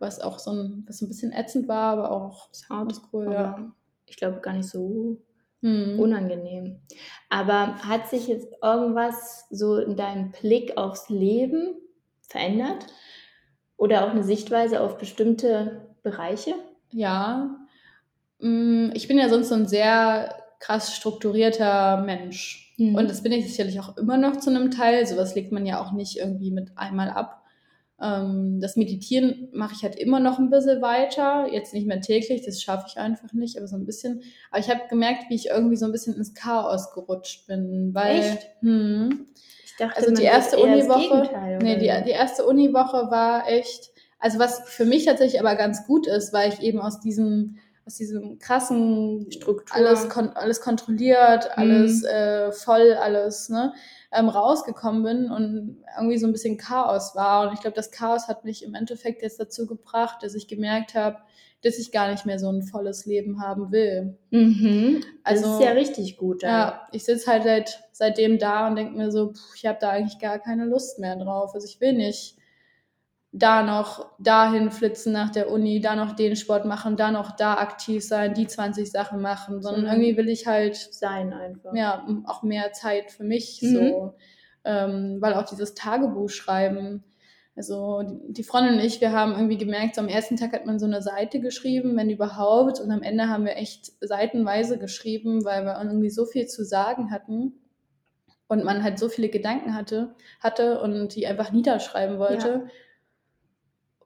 was 0.00 0.20
auch 0.20 0.38
so 0.38 0.50
ein, 0.50 0.84
was 0.88 1.00
ein 1.02 1.08
bisschen 1.08 1.32
ätzend 1.32 1.68
war, 1.68 1.92
aber 1.92 2.10
auch 2.10 2.48
hart. 2.68 3.00
Cool, 3.12 3.32
ja. 3.32 3.72
Ich 4.06 4.16
glaube 4.16 4.40
gar 4.40 4.54
nicht 4.54 4.68
so 4.68 5.18
hm. 5.62 6.00
unangenehm. 6.00 6.80
Aber 7.28 7.76
hat 7.76 8.08
sich 8.08 8.26
jetzt 8.26 8.48
irgendwas 8.62 9.46
so 9.50 9.76
in 9.76 9.96
deinem 9.96 10.32
Blick 10.32 10.76
aufs 10.76 11.08
Leben 11.08 11.76
verändert? 12.22 12.86
Oder 13.76 14.04
auch 14.04 14.10
eine 14.10 14.24
Sichtweise 14.24 14.80
auf 14.80 14.98
bestimmte 14.98 15.94
Bereiche? 16.02 16.54
Ja. 16.92 17.56
Mm, 18.40 18.90
ich 18.94 19.08
bin 19.08 19.18
ja 19.18 19.28
sonst 19.28 19.48
so 19.48 19.54
ein 19.54 19.68
sehr 19.68 20.34
krass 20.58 20.94
strukturierter 20.94 22.02
Mensch. 22.02 22.74
Mhm. 22.76 22.94
Und 22.94 23.10
das 23.10 23.22
bin 23.22 23.32
ich 23.32 23.48
sicherlich 23.48 23.80
auch 23.80 23.96
immer 23.96 24.16
noch 24.16 24.36
zu 24.36 24.50
einem 24.50 24.70
Teil. 24.70 25.06
Sowas 25.06 25.34
legt 25.34 25.52
man 25.52 25.66
ja 25.66 25.80
auch 25.80 25.92
nicht 25.92 26.18
irgendwie 26.18 26.50
mit 26.50 26.76
einmal 26.76 27.10
ab. 27.10 27.39
Ähm, 28.02 28.60
das 28.60 28.76
Meditieren 28.76 29.48
mache 29.52 29.74
ich 29.76 29.82
halt 29.82 29.96
immer 29.96 30.20
noch 30.20 30.38
ein 30.38 30.50
bisschen 30.50 30.80
weiter. 30.80 31.46
Jetzt 31.52 31.74
nicht 31.74 31.86
mehr 31.86 32.00
täglich, 32.00 32.42
das 32.44 32.62
schaffe 32.62 32.86
ich 32.88 32.98
einfach 32.98 33.32
nicht, 33.32 33.58
aber 33.58 33.66
so 33.66 33.76
ein 33.76 33.84
bisschen. 33.84 34.22
Aber 34.50 34.60
ich 34.60 34.70
habe 34.70 34.80
gemerkt, 34.88 35.24
wie 35.28 35.34
ich 35.34 35.48
irgendwie 35.48 35.76
so 35.76 35.84
ein 35.84 35.92
bisschen 35.92 36.14
ins 36.16 36.34
Chaos 36.34 36.92
gerutscht 36.94 37.46
bin. 37.46 37.90
Weil, 37.92 38.20
Echt? 38.20 38.50
Hm, 38.60 39.26
ich 39.64 39.76
dachte, 39.76 39.96
also 39.96 40.14
die 40.14 40.22
erste 40.22 40.58
Uniwoche. 40.58 41.58
Nee, 41.62 41.76
die, 41.76 42.04
die 42.04 42.10
erste 42.10 42.46
Uniwoche 42.46 43.10
war 43.10 43.48
echt. 43.48 43.90
Also 44.18 44.38
was 44.38 44.60
für 44.66 44.84
mich 44.84 45.06
tatsächlich 45.06 45.40
aber 45.40 45.54
ganz 45.56 45.86
gut 45.86 46.06
ist, 46.06 46.32
weil 46.32 46.52
ich 46.52 46.60
eben 46.60 46.78
aus 46.78 47.00
diesem 47.00 47.56
aus 47.86 47.96
diesem 47.96 48.38
krassen 48.38 49.32
Struktur 49.32 49.74
alles 49.74 50.08
kon 50.10 50.28
alles 50.30 50.60
kontrolliert, 50.60 51.44
mhm. 51.44 51.62
alles 51.62 52.04
äh, 52.04 52.52
voll, 52.52 52.92
alles 52.92 53.48
ne 53.48 53.72
ähm, 54.12 54.28
rausgekommen 54.28 55.02
bin 55.02 55.30
und 55.30 55.84
irgendwie 55.96 56.18
so 56.18 56.26
ein 56.26 56.32
bisschen 56.32 56.56
Chaos 56.56 57.14
war. 57.14 57.46
Und 57.46 57.54
ich 57.54 57.60
glaube, 57.60 57.76
das 57.76 57.90
Chaos 57.90 58.28
hat 58.28 58.44
mich 58.44 58.64
im 58.64 58.74
Endeffekt 58.74 59.22
jetzt 59.22 59.38
dazu 59.38 59.66
gebracht, 59.66 60.22
dass 60.22 60.34
ich 60.34 60.48
gemerkt 60.48 60.94
habe, 60.94 61.18
dass 61.62 61.78
ich 61.78 61.92
gar 61.92 62.10
nicht 62.10 62.26
mehr 62.26 62.38
so 62.38 62.50
ein 62.50 62.62
volles 62.62 63.06
Leben 63.06 63.42
haben 63.42 63.70
will. 63.70 64.18
Mhm. 64.30 65.04
Also, 65.22 65.44
das 65.44 65.54
ist 65.54 65.64
ja 65.64 65.72
richtig 65.72 66.16
gut. 66.16 66.42
Dann. 66.42 66.50
Ja, 66.50 66.88
ich 66.92 67.04
sitze 67.04 67.30
halt 67.30 67.44
seit, 67.44 67.84
seitdem 67.92 68.38
da 68.38 68.66
und 68.68 68.76
denke 68.76 68.96
mir 68.96 69.10
so, 69.12 69.32
pff, 69.32 69.54
ich 69.54 69.66
habe 69.66 69.78
da 69.80 69.90
eigentlich 69.90 70.18
gar 70.18 70.38
keine 70.38 70.64
Lust 70.64 70.98
mehr 70.98 71.16
drauf. 71.16 71.54
Also 71.54 71.66
ich 71.66 71.80
will 71.80 71.92
nicht 71.92 72.36
da 73.32 73.62
noch 73.62 74.10
dahin 74.18 74.70
flitzen 74.70 75.12
nach 75.12 75.30
der 75.30 75.50
Uni, 75.50 75.80
da 75.80 75.94
noch 75.94 76.16
den 76.16 76.34
Sport 76.34 76.64
machen, 76.64 76.96
da 76.96 77.12
noch 77.12 77.36
da 77.36 77.54
aktiv 77.54 78.04
sein, 78.04 78.34
die 78.34 78.46
20 78.46 78.90
Sachen 78.90 79.20
machen, 79.20 79.62
sondern 79.62 79.82
mhm. 79.82 79.88
irgendwie 79.88 80.16
will 80.16 80.28
ich 80.28 80.46
halt 80.46 80.76
sein 80.76 81.32
einfach. 81.32 81.72
Ja, 81.74 82.06
auch 82.26 82.42
mehr 82.42 82.72
Zeit 82.72 83.12
für 83.12 83.22
mich 83.22 83.60
mhm. 83.62 83.74
so, 83.74 84.14
ähm, 84.64 85.18
weil 85.20 85.34
auch 85.34 85.44
dieses 85.44 85.74
Tagebuch 85.74 86.28
schreiben, 86.28 87.04
also 87.54 88.02
die 88.28 88.42
Freundin 88.42 88.74
und 88.74 88.80
ich, 88.80 89.00
wir 89.00 89.12
haben 89.12 89.32
irgendwie 89.32 89.58
gemerkt, 89.58 89.94
so 89.94 90.00
am 90.00 90.08
ersten 90.08 90.36
Tag 90.36 90.52
hat 90.52 90.66
man 90.66 90.78
so 90.78 90.86
eine 90.86 91.02
Seite 91.02 91.40
geschrieben, 91.40 91.96
wenn 91.96 92.10
überhaupt, 92.10 92.80
und 92.80 92.90
am 92.90 93.02
Ende 93.02 93.28
haben 93.28 93.44
wir 93.44 93.56
echt 93.56 93.92
seitenweise 94.00 94.76
geschrieben, 94.78 95.44
weil 95.44 95.64
wir 95.64 95.78
irgendwie 95.78 96.10
so 96.10 96.24
viel 96.24 96.46
zu 96.46 96.64
sagen 96.64 97.12
hatten 97.12 97.60
und 98.48 98.64
man 98.64 98.82
halt 98.82 98.98
so 98.98 99.08
viele 99.08 99.28
Gedanken 99.28 99.74
hatte, 99.74 100.16
hatte 100.40 100.80
und 100.80 101.14
die 101.14 101.28
einfach 101.28 101.52
niederschreiben 101.52 102.18
wollte. 102.18 102.48
Ja 102.48 102.70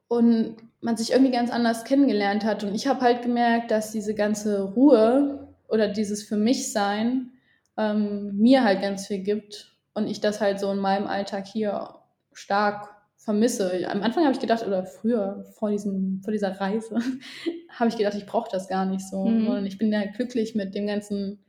und 0.07 0.55
man 0.81 0.97
sich 0.97 1.11
irgendwie 1.11 1.31
ganz 1.31 1.49
anders 1.51 1.83
kennengelernt 1.83 2.45
hat. 2.45 2.63
Und 2.63 2.75
ich 2.75 2.87
habe 2.87 3.01
halt 3.01 3.23
gemerkt, 3.23 3.71
dass 3.71 3.91
diese 3.91 4.13
ganze 4.13 4.61
Ruhe 4.61 5.47
oder 5.67 5.87
dieses 5.87 6.23
für 6.23 6.37
mich 6.37 6.71
sein 6.71 7.31
ähm, 7.77 8.37
mir 8.37 8.63
halt 8.63 8.81
ganz 8.81 9.07
viel 9.07 9.19
gibt 9.19 9.75
und 9.93 10.07
ich 10.07 10.21
das 10.21 10.41
halt 10.41 10.59
so 10.59 10.71
in 10.71 10.77
meinem 10.77 11.07
Alltag 11.07 11.47
hier 11.47 11.95
stark 12.33 12.89
vermisse. 13.17 13.89
Am 13.89 14.03
Anfang 14.03 14.23
habe 14.23 14.33
ich 14.33 14.39
gedacht, 14.39 14.65
oder 14.65 14.85
früher, 14.85 15.43
vor, 15.57 15.71
diesem, 15.71 16.21
vor 16.23 16.31
dieser 16.31 16.59
Reise, 16.59 16.99
habe 17.69 17.89
ich 17.89 17.97
gedacht, 17.97 18.15
ich 18.15 18.27
brauche 18.27 18.49
das 18.51 18.67
gar 18.67 18.85
nicht 18.85 19.01
so. 19.01 19.25
Mhm. 19.25 19.47
Und 19.47 19.65
ich 19.65 19.79
bin 19.79 19.91
ja 19.91 20.05
glücklich 20.05 20.53
mit 20.53 20.75
dem 20.75 20.85
ganzen 20.85 21.39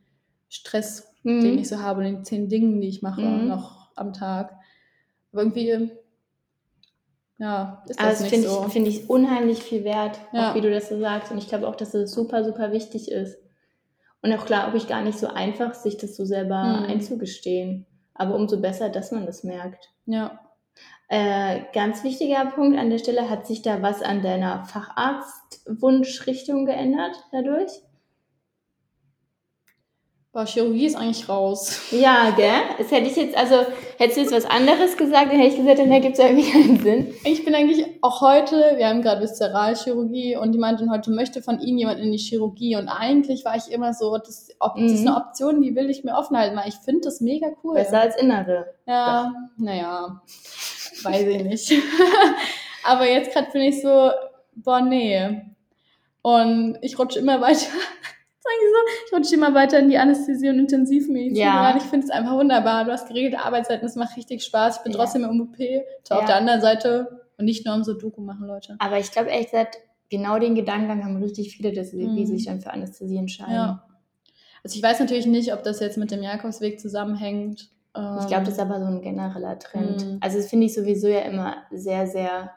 Stress, 0.49 1.12
mhm. 1.23 1.43
den 1.43 1.58
ich 1.58 1.69
so 1.69 1.82
habe, 1.82 2.00
und 2.00 2.06
den 2.06 2.25
zehn 2.25 2.49
Dingen, 2.49 2.81
die 2.81 2.89
ich 2.89 3.03
mache 3.03 3.20
mhm. 3.20 3.48
noch 3.48 3.91
am 3.94 4.15
Tag. 4.15 4.56
Aber 5.32 5.43
irgendwie 5.43 5.91
ja, 7.38 7.82
ist 7.86 8.00
das 8.00 8.06
also 8.06 8.24
nicht 8.24 8.34
find 8.34 8.46
so. 8.46 8.64
Ich, 8.66 8.72
finde 8.72 8.90
ich 8.90 9.10
unheimlich 9.10 9.62
viel 9.62 9.84
wert, 9.84 10.19
ja. 10.32 10.50
auch 10.50 10.55
wie 10.55 10.62
du 10.62 10.70
das 10.70 10.88
so 10.88 10.98
sagst. 10.98 11.31
Und 11.31 11.38
ich 11.38 11.48
glaube 11.48 11.69
auch, 11.69 11.76
dass 11.76 11.94
es 11.94 12.12
super, 12.12 12.44
super 12.44 12.72
wichtig 12.72 13.10
ist. 13.10 13.38
Und 14.22 14.32
auch 14.32 14.46
glaube 14.46 14.76
ich 14.76 14.88
gar 14.88 15.02
nicht 15.02 15.19
so 15.19 15.28
einfach, 15.28 15.74
sich 15.74 15.98
das 15.98 16.16
so 16.16 16.24
selber 16.24 16.62
hm. 16.62 16.90
einzugestehen. 16.90 17.86
Aber 18.14 18.34
umso 18.34 18.60
besser, 18.60 18.88
dass 18.88 19.12
man 19.12 19.26
das 19.26 19.44
merkt. 19.44 19.90
Ja. 20.06 20.40
Äh, 21.08 21.60
ganz 21.72 22.02
wichtiger 22.02 22.46
Punkt 22.46 22.76
an 22.78 22.90
der 22.90 22.98
Stelle, 22.98 23.31
hat 23.31 23.46
sich 23.46 23.62
da 23.62 23.82
was 23.82 24.02
an 24.02 24.22
deiner 24.22 24.64
Facharztwunschrichtung 24.64 26.66
geändert 26.66 27.14
dadurch? 27.31 27.70
Boah, 30.36 30.44
Chirurgie 30.44 30.84
ist 30.84 30.96
eigentlich 30.96 31.31
raus. 31.31 31.81
Ja, 31.90 32.28
gell? 32.36 32.60
Das 32.76 32.90
hätte 32.90 33.08
ich 33.08 33.16
jetzt, 33.16 33.34
also 33.34 33.55
hättest 33.96 34.19
du 34.19 34.20
jetzt 34.20 34.32
was 34.32 34.44
anderes 34.44 34.98
gesagt, 34.98 35.32
dann 35.32 35.38
hätte 35.38 35.55
ich 35.55 35.56
gesagt, 35.56 35.78
dann 35.78 35.90
ergibt 35.90 36.19
es 36.19 36.22
irgendwie 36.22 36.50
keinen 36.50 36.78
Sinn. 36.78 37.14
Ich 37.24 37.43
bin 37.43 37.55
eigentlich 37.55 37.86
auch 38.02 38.20
heute, 38.20 38.74
wir 38.76 38.86
haben 38.86 39.00
gerade 39.00 39.22
Viszeralchirurgie 39.22 40.36
und 40.36 40.52
die 40.52 40.58
meinten 40.58 40.90
heute 40.90 41.10
möchte 41.10 41.40
von 41.40 41.58
Ihnen 41.58 41.78
jemand 41.78 42.00
in 42.00 42.12
die 42.12 42.19
Chirurgie 42.19 42.76
und 42.76 42.90
eigentlich 42.90 43.46
war 43.46 43.56
ich 43.56 43.72
immer 43.72 43.94
so, 43.94 44.19
das, 44.19 44.50
ob, 44.60 44.76
mhm. 44.76 44.82
das 44.82 44.93
ist 44.93 45.06
eine 45.06 45.16
Option, 45.16 45.62
die 45.62 45.74
will 45.74 45.88
ich 45.88 46.05
mir 46.05 46.14
offen 46.14 46.36
halten, 46.36 46.55
weil 46.55 46.69
ich 46.69 46.76
finde 46.84 47.00
das 47.05 47.22
mega 47.22 47.46
cool. 47.64 47.76
Besser 47.76 48.02
als 48.02 48.20
Innere. 48.20 48.74
Ja, 48.86 49.32
naja, 49.56 50.20
weiß 51.02 51.28
ich 51.28 51.44
nicht. 51.44 51.72
Aber 52.84 53.08
jetzt 53.08 53.32
gerade 53.32 53.50
bin 53.52 53.62
ich 53.62 53.81
so, 53.81 54.10
boah, 54.55 54.82
nee. 54.82 55.40
Und 56.20 56.76
ich 56.82 56.98
rutsche 56.98 57.20
immer 57.20 57.40
weiter 57.40 57.69
so, 58.46 59.06
ich 59.06 59.12
rutsche 59.12 59.34
immer 59.34 59.55
weiter 59.55 59.79
in 59.79 59.88
die 59.88 59.98
Anästhesie 59.98 60.48
und 60.48 60.58
Intensivmedizin 60.58 61.36
ja. 61.36 61.65
rein. 61.65 61.76
Ich 61.79 61.84
finde 61.84 62.06
es 62.06 62.10
einfach 62.10 62.34
wunderbar. 62.34 62.84
Du 62.84 62.93
hast 62.93 63.08
geregelte 63.08 63.41
Arbeitszeiten, 63.41 63.86
es 63.86 63.96
macht 63.96 64.17
richtig 64.17 64.44
Spaß. 64.44 64.79
Ich 64.79 64.82
bin 64.82 64.93
ja. 64.93 64.98
trotzdem 64.98 65.24
im 65.24 65.41
OP, 65.41 65.58
ja. 65.58 65.82
auf 66.10 66.24
der 66.24 66.36
anderen 66.36 66.60
Seite 66.60 67.26
und 67.38 67.44
nicht 67.44 67.67
nur 67.67 67.74
um 67.74 67.84
so 67.84 67.94
Doku 67.94 68.20
machen, 68.20 68.46
Leute. 68.46 68.76
Aber 68.79 68.98
ich 68.98 69.10
glaube 69.10 69.31
ehrlich 69.31 69.50
gesagt, 69.50 69.79
genau 70.08 70.38
den 70.38 70.55
Gedankengang 70.55 71.05
haben 71.05 71.22
richtig 71.22 71.56
viele, 71.56 71.72
dass 71.72 71.91
sie, 71.91 72.06
mhm. 72.06 72.17
die 72.17 72.26
sich 72.26 72.46
dann 72.46 72.60
für 72.60 72.72
Anästhesie 72.72 73.19
entscheiden. 73.19 73.55
Ja. 73.55 73.82
Also 74.62 74.76
ich 74.76 74.82
weiß 74.82 75.00
natürlich 75.00 75.26
nicht, 75.26 75.53
ob 75.53 75.62
das 75.62 75.81
jetzt 75.81 75.98
mit 75.98 76.10
dem 76.10 76.22
Jakobsweg 76.22 76.81
zusammenhängt. 76.81 77.70
Ich 78.20 78.26
glaube, 78.26 78.44
das 78.44 78.55
ist 78.55 78.60
aber 78.60 78.79
so 78.79 78.86
ein 78.86 79.00
genereller 79.00 79.58
Trend. 79.58 80.05
Mhm. 80.05 80.19
Also 80.20 80.36
das 80.36 80.48
finde 80.48 80.67
ich 80.67 80.74
sowieso 80.74 81.08
ja 81.08 81.20
immer 81.20 81.56
sehr, 81.70 82.06
sehr 82.06 82.50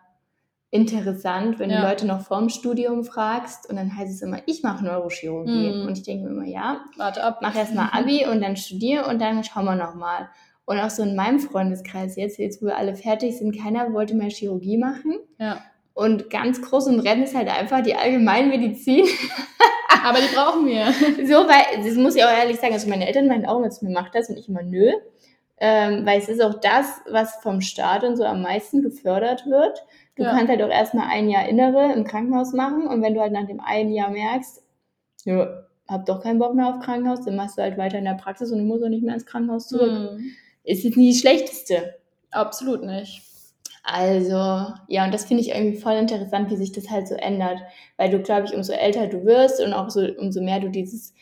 interessant, 0.71 1.57
wenn 1.59 1.69
Ja. 1.69 1.81
du 1.81 1.87
Leute 1.87 2.05
noch 2.05 2.21
vorm 2.21 2.49
Studium 2.49 3.03
fragst 3.03 3.69
und 3.69 3.75
dann 3.75 3.95
heißt 3.97 4.11
es 4.13 4.21
immer, 4.21 4.39
ich 4.45 4.61
mache 4.63 4.83
Neurochirurgie. 4.85 5.73
Mhm. 5.73 5.87
Und 5.87 5.97
ich 5.97 6.03
denke 6.03 6.25
mir 6.25 6.31
immer, 6.31 6.45
ja, 6.45 6.81
Warte 6.97 7.23
ab. 7.23 7.39
mach 7.41 7.55
erst 7.55 7.73
mal 7.73 7.89
Abi 7.93 8.25
und 8.25 8.41
dann 8.41 8.55
studiere 8.55 9.05
und 9.07 9.19
dann 9.19 9.43
schauen 9.43 9.65
wir 9.65 9.75
nochmal. 9.75 10.29
Und 10.65 10.79
auch 10.79 10.91
so 10.91 11.01
in 11.01 11.15
meinem 11.15 11.39
Freundeskreis 11.39 12.15
jetzt, 12.15 12.37
jetzt 12.37 12.61
wo 12.61 12.67
wir 12.67 12.77
alle 12.77 12.95
fertig 12.95 13.37
sind, 13.39 13.57
keiner 13.59 13.91
wollte 13.93 14.13
mehr 14.13 14.29
Chirurgie 14.29 14.77
machen. 14.77 15.15
Ja. 15.39 15.59
Und 15.95 16.29
ganz 16.29 16.61
groß 16.61 16.87
im 16.87 16.99
Rennen 16.99 17.23
ist 17.23 17.35
halt 17.35 17.49
einfach 17.49 17.81
die 17.81 17.95
Allgemeinmedizin. 17.95 19.05
Aber 20.05 20.19
die 20.19 20.33
brauchen 20.33 20.67
wir. 20.67 20.85
So, 21.27 21.45
weil, 21.49 21.83
das 21.83 21.95
muss 21.95 22.15
ich 22.15 22.23
auch 22.23 22.29
ehrlich 22.29 22.57
sagen, 22.57 22.73
also 22.73 22.87
meine 22.87 23.07
Eltern 23.07 23.27
meinen 23.27 23.45
auch, 23.47 23.63
jetzt 23.63 23.81
mir 23.83 23.89
macht 23.89 24.13
das 24.13 24.29
und 24.29 24.37
ich 24.37 24.47
immer 24.47 24.61
nö. 24.61 24.91
Ähm, 25.61 26.05
weil 26.05 26.19
es 26.19 26.29
ist 26.29 26.41
auch 26.41 26.55
das, 26.61 27.01
was 27.09 27.35
vom 27.41 27.59
Staat 27.61 28.03
und 28.03 28.15
so 28.15 28.23
am 28.23 28.41
meisten 28.41 28.81
gefördert 28.81 29.45
wird. 29.45 29.83
Du 30.15 30.23
Ja. 30.23 30.31
kannst 30.31 30.49
halt 30.49 30.61
auch 30.61 30.69
erstmal 30.69 31.07
ein 31.09 31.29
Jahr 31.29 31.47
Innere 31.49 31.91
im 31.93 32.03
Krankenhaus 32.05 32.53
machen 32.53 32.87
und 32.87 33.01
wenn 33.01 33.13
du 33.13 33.21
halt 33.21 33.33
nach 33.33 33.45
dem 33.47 33.59
einen 33.59 33.91
Jahr 33.91 34.09
merkst, 34.09 34.63
ja, 35.25 35.63
hab 35.87 36.05
doch 36.05 36.21
keinen 36.21 36.39
Bock 36.39 36.53
mehr 36.55 36.67
auf 36.67 36.79
Krankenhaus, 36.81 37.25
dann 37.25 37.35
machst 37.35 37.57
du 37.57 37.61
halt 37.61 37.77
weiter 37.77 37.97
in 37.97 38.05
der 38.05 38.13
Praxis 38.13 38.51
und 38.51 38.59
du 38.59 38.63
musst 38.63 38.83
auch 38.83 38.89
nicht 38.89 39.03
mehr 39.03 39.13
ins 39.15 39.25
Krankenhaus 39.25 39.67
zurück. 39.67 39.91
Mhm. 39.91 40.31
Ist 40.63 40.83
jetzt 40.83 40.97
nie 40.97 41.11
das 41.11 41.19
Schlechteste. 41.19 41.95
Absolut 42.31 42.83
nicht. 42.83 43.21
Also, 43.83 44.67
ja, 44.87 45.05
und 45.05 45.13
das 45.13 45.25
finde 45.25 45.41
ich 45.41 45.49
irgendwie 45.49 45.77
voll 45.77 45.93
interessant, 45.95 46.49
wie 46.51 46.57
sich 46.57 46.71
das 46.71 46.89
halt 46.89 47.07
so 47.07 47.15
ändert. 47.15 47.57
Weil 47.97 48.11
du, 48.11 48.19
glaube 48.21 48.45
ich, 48.45 48.53
umso 48.53 48.73
älter 48.73 49.07
du 49.07 49.25
wirst 49.25 49.59
und 49.61 49.73
auch 49.73 49.89
so, 49.89 50.01
umso 50.19 50.41
mehr 50.41 50.59
du 50.59 50.69
dieses 50.69 51.13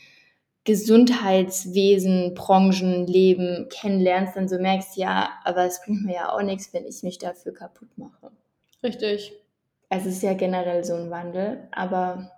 Gesundheitswesen, 0.67 2.33
Branchenleben 2.33 3.69
kennenlernst, 3.69 4.35
dann 4.35 4.49
so 4.49 4.59
merkst, 4.59 4.97
ja, 4.97 5.29
aber 5.45 5.63
es 5.63 5.81
bringt 5.81 6.03
mir 6.03 6.15
ja 6.15 6.33
auch 6.33 6.41
nichts, 6.41 6.73
wenn 6.73 6.85
ich 6.85 7.03
mich 7.03 7.17
dafür 7.19 7.53
kaputt 7.53 7.87
mache. 7.95 8.31
Richtig. 8.83 9.31
Also 9.87 10.09
es 10.09 10.17
ist 10.17 10.23
ja 10.23 10.33
generell 10.33 10.83
so 10.83 10.95
ein 10.95 11.09
Wandel. 11.09 11.69
Aber 11.71 12.33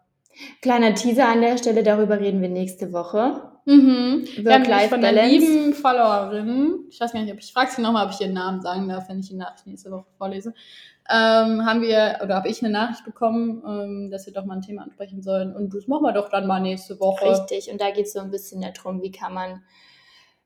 kleiner 0.61 0.93
Teaser 0.93 1.27
an 1.27 1.41
der 1.41 1.57
Stelle, 1.57 1.81
darüber 1.81 2.19
reden 2.19 2.43
wir 2.43 2.49
nächste 2.49 2.93
Woche. 2.93 3.48
Mhm. 3.69 4.27
Work-Life-Balance. 4.45 5.27
lieben 5.27 5.73
Followerin, 5.75 6.85
ich 6.89 6.99
weiß 6.99 7.13
gar 7.13 7.21
nicht, 7.21 7.31
ob 7.31 7.39
ich 7.39 7.53
frage 7.53 7.69
sie 7.69 7.83
nochmal, 7.83 8.07
ob 8.07 8.13
ich 8.13 8.21
ihren 8.21 8.33
Namen 8.33 8.61
sagen 8.61 8.89
darf, 8.89 9.07
wenn 9.09 9.19
ich 9.19 9.27
die 9.27 9.35
Nachricht 9.35 9.67
nächste 9.67 9.91
Woche 9.91 10.07
vorlese, 10.17 10.55
ähm, 11.07 11.65
haben 11.65 11.81
wir, 11.81 12.19
oder 12.23 12.35
habe 12.35 12.47
ich 12.49 12.63
eine 12.63 12.71
Nachricht 12.71 13.05
bekommen, 13.05 13.61
ähm, 13.67 14.09
dass 14.09 14.25
wir 14.25 14.33
doch 14.33 14.45
mal 14.45 14.55
ein 14.55 14.61
Thema 14.61 14.81
ansprechen 14.81 15.21
sollen. 15.21 15.55
Und 15.55 15.75
das 15.75 15.87
machen 15.87 16.03
wir 16.03 16.13
doch 16.13 16.29
dann 16.29 16.47
mal 16.47 16.59
nächste 16.59 16.99
Woche. 16.99 17.29
Richtig. 17.29 17.71
Und 17.71 17.79
da 17.79 17.91
geht 17.91 18.07
es 18.07 18.13
so 18.13 18.19
ein 18.19 18.31
bisschen 18.31 18.61
darum, 18.61 19.03
wie 19.03 19.11
kann 19.11 19.33
man 19.35 19.61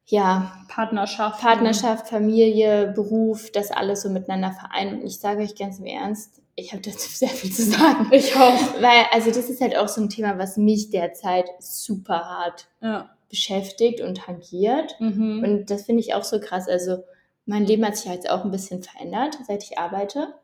ja 0.05 0.51
Partnerschaft. 0.67 1.41
Partnerschaft, 1.41 2.09
Familie, 2.09 2.91
Beruf, 2.93 3.51
das 3.51 3.71
alles 3.71 4.01
so 4.01 4.09
miteinander 4.09 4.51
vereinen. 4.51 4.99
Und 4.99 5.05
ich 5.05 5.19
sage 5.19 5.43
euch 5.43 5.55
ganz 5.55 5.79
im 5.79 5.85
Ernst, 5.85 6.41
ich 6.55 6.71
habe 6.71 6.81
dazu 6.81 7.09
sehr 7.09 7.29
viel 7.29 7.51
zu 7.51 7.63
sagen. 7.63 8.09
Ich 8.11 8.35
auch. 8.35 8.81
Weil, 8.81 9.05
also 9.11 9.29
das 9.31 9.49
ist 9.49 9.61
halt 9.61 9.77
auch 9.77 9.87
so 9.87 10.01
ein 10.01 10.09
Thema, 10.09 10.37
was 10.37 10.57
mich 10.57 10.89
derzeit 10.89 11.49
super 11.59 12.25
hart 12.25 12.67
Ja. 12.81 13.09
Beschäftigt 13.33 13.99
und 13.99 14.19
tangiert. 14.19 14.95
Mhm. 14.99 15.43
Und 15.43 15.71
das 15.71 15.85
finde 15.87 16.01
ich 16.01 16.13
auch 16.13 16.23
so 16.23 16.39
krass. 16.39 16.69
Also 16.69 17.03
mein 17.47 17.65
Leben 17.65 17.83
hat 17.83 17.97
sich 17.97 18.11
jetzt 18.11 18.29
auch 18.29 18.45
ein 18.45 18.51
bisschen 18.51 18.83
verändert, 18.83 19.39
seit 19.47 19.63
ich 19.63 19.79
arbeite. 19.79 20.35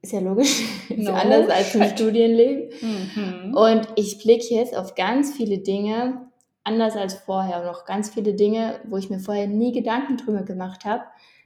Ist 0.00 0.14
ja 0.14 0.20
logisch. 0.20 0.62
Ist 0.88 0.98
No 0.98 1.12
anders 1.12 1.50
als 1.50 1.74
im. 1.74 1.84
Studienleben. 1.84 2.70
Mhm. 2.80 3.54
Und 3.54 3.86
ich 3.96 4.16
blicke 4.18 4.54
jetzt 4.54 4.74
auf 4.74 4.94
ganz 4.94 5.34
viele 5.36 5.58
Dinge 5.58 6.26
anders 6.64 6.96
als 6.96 7.12
vorher. 7.12 7.60
Und 7.60 7.68
auch 7.68 7.84
ganz 7.84 8.08
viele 8.08 8.32
Dinge, 8.32 8.80
wo 8.88 8.96
ich 8.96 9.10
mir 9.10 9.18
vorher 9.20 9.46
nie 9.46 9.72
Gedanken 9.72 10.16
drüber 10.16 10.40
gemacht 10.42 10.86
habe, 10.86 11.02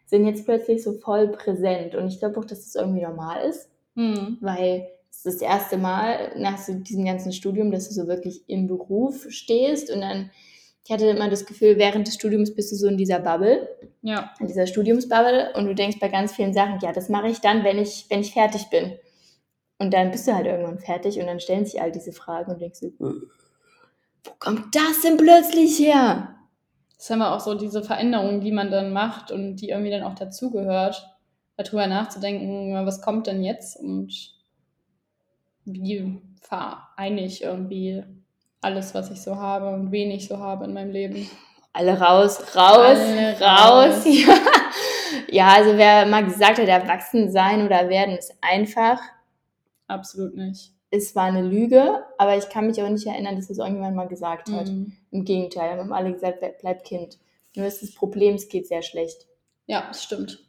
sind 0.06 0.24
jetzt 0.24 0.44
plötzlich 0.44 0.84
so 0.84 0.92
voll 0.92 1.26
präsent. 1.28 1.96
Und 1.96 2.06
ich 2.06 2.20
glaube 2.20 2.38
auch, 2.38 2.44
dass 2.44 2.60
das 2.62 2.76
irgendwie 2.76 3.02
normal 3.02 3.48
ist, 3.48 3.68
Mhm. 3.96 4.38
weil 4.40 4.86
das 5.24 5.36
erste 5.40 5.76
Mal 5.76 6.32
nach 6.36 6.58
so 6.58 6.74
diesem 6.74 7.04
ganzen 7.04 7.32
Studium, 7.32 7.70
dass 7.70 7.88
du 7.88 7.94
so 7.94 8.06
wirklich 8.06 8.42
im 8.48 8.66
Beruf 8.66 9.26
stehst. 9.30 9.90
Und 9.90 10.00
dann, 10.00 10.30
ich 10.84 10.90
hatte 10.92 11.06
immer 11.06 11.30
das 11.30 11.46
Gefühl, 11.46 11.78
während 11.78 12.06
des 12.06 12.14
Studiums 12.14 12.54
bist 12.54 12.70
du 12.72 12.76
so 12.76 12.86
in 12.88 12.96
dieser 12.96 13.20
Bubble, 13.20 13.68
Ja. 14.02 14.30
in 14.40 14.46
dieser 14.46 14.66
Studiumsbubble. 14.66 15.52
Und 15.54 15.66
du 15.66 15.74
denkst 15.74 15.98
bei 16.00 16.08
ganz 16.08 16.32
vielen 16.32 16.52
Sachen, 16.52 16.78
ja, 16.80 16.92
das 16.92 17.08
mache 17.08 17.28
ich 17.28 17.40
dann, 17.40 17.64
wenn 17.64 17.78
ich, 17.78 18.06
wenn 18.10 18.20
ich 18.20 18.32
fertig 18.32 18.68
bin. 18.70 18.92
Und 19.78 19.92
dann 19.92 20.10
bist 20.10 20.28
du 20.28 20.34
halt 20.34 20.46
irgendwann 20.46 20.78
fertig 20.78 21.18
und 21.18 21.26
dann 21.26 21.40
stellen 21.40 21.66
sich 21.66 21.80
all 21.80 21.90
diese 21.90 22.12
Fragen 22.12 22.52
und 22.52 22.60
denkst 22.60 22.80
du, 22.80 22.92
wo 22.98 24.30
kommt 24.38 24.74
das 24.74 25.02
denn 25.02 25.16
plötzlich 25.16 25.78
her? 25.78 26.36
Das 26.96 27.10
haben 27.10 27.18
wir 27.18 27.34
auch 27.34 27.40
so 27.40 27.54
diese 27.54 27.82
Veränderungen, 27.82 28.40
die 28.40 28.52
man 28.52 28.70
dann 28.70 28.92
macht 28.92 29.30
und 29.30 29.56
die 29.56 29.70
irgendwie 29.70 29.90
dann 29.90 30.04
auch 30.04 30.14
dazugehört, 30.14 31.06
darüber 31.56 31.86
nachzudenken, 31.86 32.72
was 32.86 33.02
kommt 33.02 33.26
denn 33.26 33.42
jetzt 33.42 33.76
und 33.78 34.32
wie 35.64 36.20
vereine 36.40 37.24
ich 37.24 37.42
irgendwie 37.42 38.02
alles, 38.60 38.94
was 38.94 39.10
ich 39.10 39.20
so 39.22 39.36
habe 39.36 39.68
und 39.68 39.92
wen 39.92 40.10
ich 40.10 40.28
so 40.28 40.38
habe 40.38 40.64
in 40.64 40.72
meinem 40.74 40.90
Leben. 40.90 41.28
Alle 41.72 41.98
raus, 42.00 42.40
raus, 42.54 42.98
Alle 42.98 43.40
raus. 43.40 44.04
raus. 44.04 44.06
Ja. 45.30 45.48
ja, 45.48 45.48
also 45.54 45.76
wer 45.76 46.06
mal 46.06 46.24
gesagt 46.24 46.58
hat, 46.58 46.66
erwachsen 46.68 47.30
sein 47.30 47.64
oder 47.64 47.88
werden 47.88 48.16
ist 48.16 48.34
einfach, 48.40 48.98
Absolut 49.86 50.34
nicht. 50.36 50.72
ist 50.90 51.12
zwar 51.12 51.24
eine 51.24 51.42
Lüge, 51.42 52.04
aber 52.18 52.36
ich 52.36 52.48
kann 52.48 52.66
mich 52.66 52.80
auch 52.82 52.88
nicht 52.88 53.06
erinnern, 53.06 53.36
dass 53.36 53.48
das 53.48 53.58
irgendjemand 53.58 53.96
mal 53.96 54.08
gesagt 54.08 54.50
hat. 54.50 54.68
Mhm. 54.68 54.92
Im 55.10 55.24
Gegenteil, 55.24 55.76
wir 55.76 55.82
haben 55.82 55.92
alle 55.92 56.12
gesagt, 56.12 56.40
bleib- 56.40 56.60
bleib 56.60 56.84
Kind. 56.84 57.18
Nur 57.54 57.66
ist 57.66 57.82
das 57.82 57.92
Problem, 57.94 58.34
es 58.34 58.48
geht 58.48 58.66
sehr 58.66 58.82
schlecht. 58.82 59.26
Ja, 59.66 59.84
das 59.88 60.02
stimmt. 60.02 60.40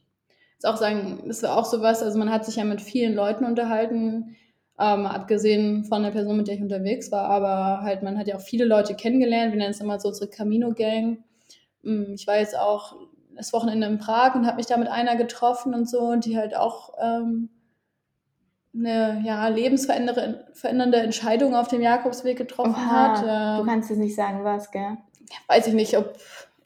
Ist 0.58 0.66
auch 0.66 0.78
sagen, 0.78 1.24
das 1.28 1.44
war 1.44 1.58
auch 1.58 1.66
sowas, 1.66 2.02
also 2.02 2.18
man 2.18 2.32
hat 2.32 2.46
sich 2.46 2.56
ja 2.56 2.64
mit 2.64 2.82
vielen 2.82 3.14
Leuten 3.14 3.46
unterhalten, 3.46 4.36
ähm, 4.80 5.06
abgesehen 5.06 5.86
von 5.86 6.04
der 6.04 6.12
Person, 6.12 6.38
mit 6.38 6.48
der 6.48 6.56
ich 6.56 6.62
unterwegs 6.62 7.12
war, 7.12 7.26
aber 7.30 7.82
halt, 7.82 8.04
man 8.04 8.18
hat 8.18 8.28
ja 8.28 8.36
auch 8.36 8.42
viele 8.42 8.66
Leute 8.66 8.96
kennengelernt, 8.96 9.52
wir 9.52 9.58
nennen 9.58 9.72
es 9.72 9.80
immer 9.80 10.00
so 10.00 10.10
unsere 10.10 10.30
Camino-Gang. 10.30 11.24
Mm, 11.84 12.14
Ich 12.14 12.28
war 12.28 12.38
jetzt 12.38 12.58
auch 12.58 12.96
das 13.36 13.54
Wochenende 13.54 13.88
in 13.88 14.00
Prag 14.00 14.36
und 14.36 14.46
habe 14.46 14.58
mich 14.58 14.66
da 14.66 14.78
mit 14.78 14.88
einer 14.90 15.16
getroffen 15.16 15.74
und 15.74 15.90
so, 15.90 16.16
die 16.16 16.38
halt 16.38 16.56
auch 16.56 16.94
ähm, 17.02 17.50
eine 18.74 19.22
ja, 19.26 19.48
lebensverändernde 19.48 20.48
verändernde 20.54 20.98
Entscheidung 20.98 21.56
auf 21.56 21.68
dem 21.70 21.82
Jakobsweg 21.82 22.38
getroffen 22.38 22.76
hat. 22.92 23.22
du 23.22 23.62
Ähm, 23.62 23.68
kannst 23.68 23.92
es 23.92 23.98
nicht 23.98 24.16
sagen, 24.16 24.44
was, 24.44 24.72
gell? 24.72 24.98
weiß 25.48 25.68
ich 25.68 25.74
nicht, 25.74 25.98
ob 25.98 26.18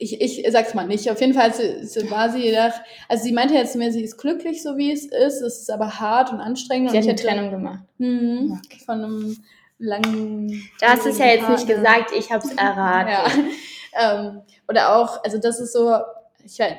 ich, 0.02 0.20
ich 0.20 0.50
sag's 0.50 0.74
mal 0.74 0.86
nicht. 0.86 1.10
Auf 1.10 1.20
jeden 1.20 1.34
Fall 1.34 1.52
sie, 1.52 1.84
sie 1.86 2.10
war 2.10 2.30
sie 2.30 2.42
gedacht, 2.42 2.80
also 3.08 3.22
sie 3.22 3.32
meinte 3.32 3.54
jetzt 3.54 3.72
zu 3.72 3.78
mir, 3.78 3.92
sie 3.92 4.02
ist 4.02 4.16
glücklich, 4.16 4.62
so 4.62 4.76
wie 4.76 4.90
es 4.92 5.04
ist. 5.04 5.42
Es 5.42 5.60
ist 5.60 5.70
aber 5.70 6.00
hart 6.00 6.32
und 6.32 6.40
anstrengend. 6.40 6.90
Sie 6.90 6.96
und 6.96 7.02
hat 7.02 7.08
eine 7.08 7.14
ich 7.14 7.22
hätte- 7.22 7.34
Trennung 7.34 7.50
gemacht. 7.50 7.82
Mhm, 7.98 8.60
von 8.86 9.04
einem 9.04 9.36
langen. 9.78 10.68
Hast 10.82 11.06
es 11.06 11.18
ja 11.18 11.26
jetzt 11.26 11.48
nicht 11.48 11.66
Partner. 11.66 11.74
gesagt, 11.74 12.12
ich 12.16 12.32
habe 12.32 12.44
es 12.46 12.52
erraten. 12.54 13.10
Ja. 13.98 14.20
ähm, 14.20 14.40
oder 14.68 14.96
auch, 14.96 15.22
also 15.24 15.38
das 15.38 15.60
ist 15.60 15.72
so, 15.72 15.94
ich 16.44 16.58
weiß, 16.58 16.72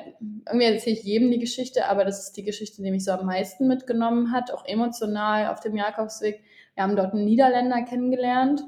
irgendwie 0.48 0.66
erzähle 0.66 0.96
ich 0.96 1.02
jedem 1.04 1.30
die 1.30 1.38
Geschichte, 1.38 1.86
aber 1.86 2.04
das 2.04 2.24
ist 2.24 2.36
die 2.36 2.42
Geschichte, 2.44 2.82
die 2.82 2.90
mich 2.90 3.04
so 3.04 3.12
am 3.12 3.26
meisten 3.26 3.68
mitgenommen 3.68 4.32
hat, 4.32 4.50
auch 4.52 4.64
emotional 4.66 5.48
auf 5.52 5.60
dem 5.60 5.76
Jakobsweg. 5.76 6.40
Wir 6.74 6.82
haben 6.84 6.96
dort 6.96 7.12
einen 7.12 7.24
Niederländer 7.24 7.82
kennengelernt. 7.82 8.62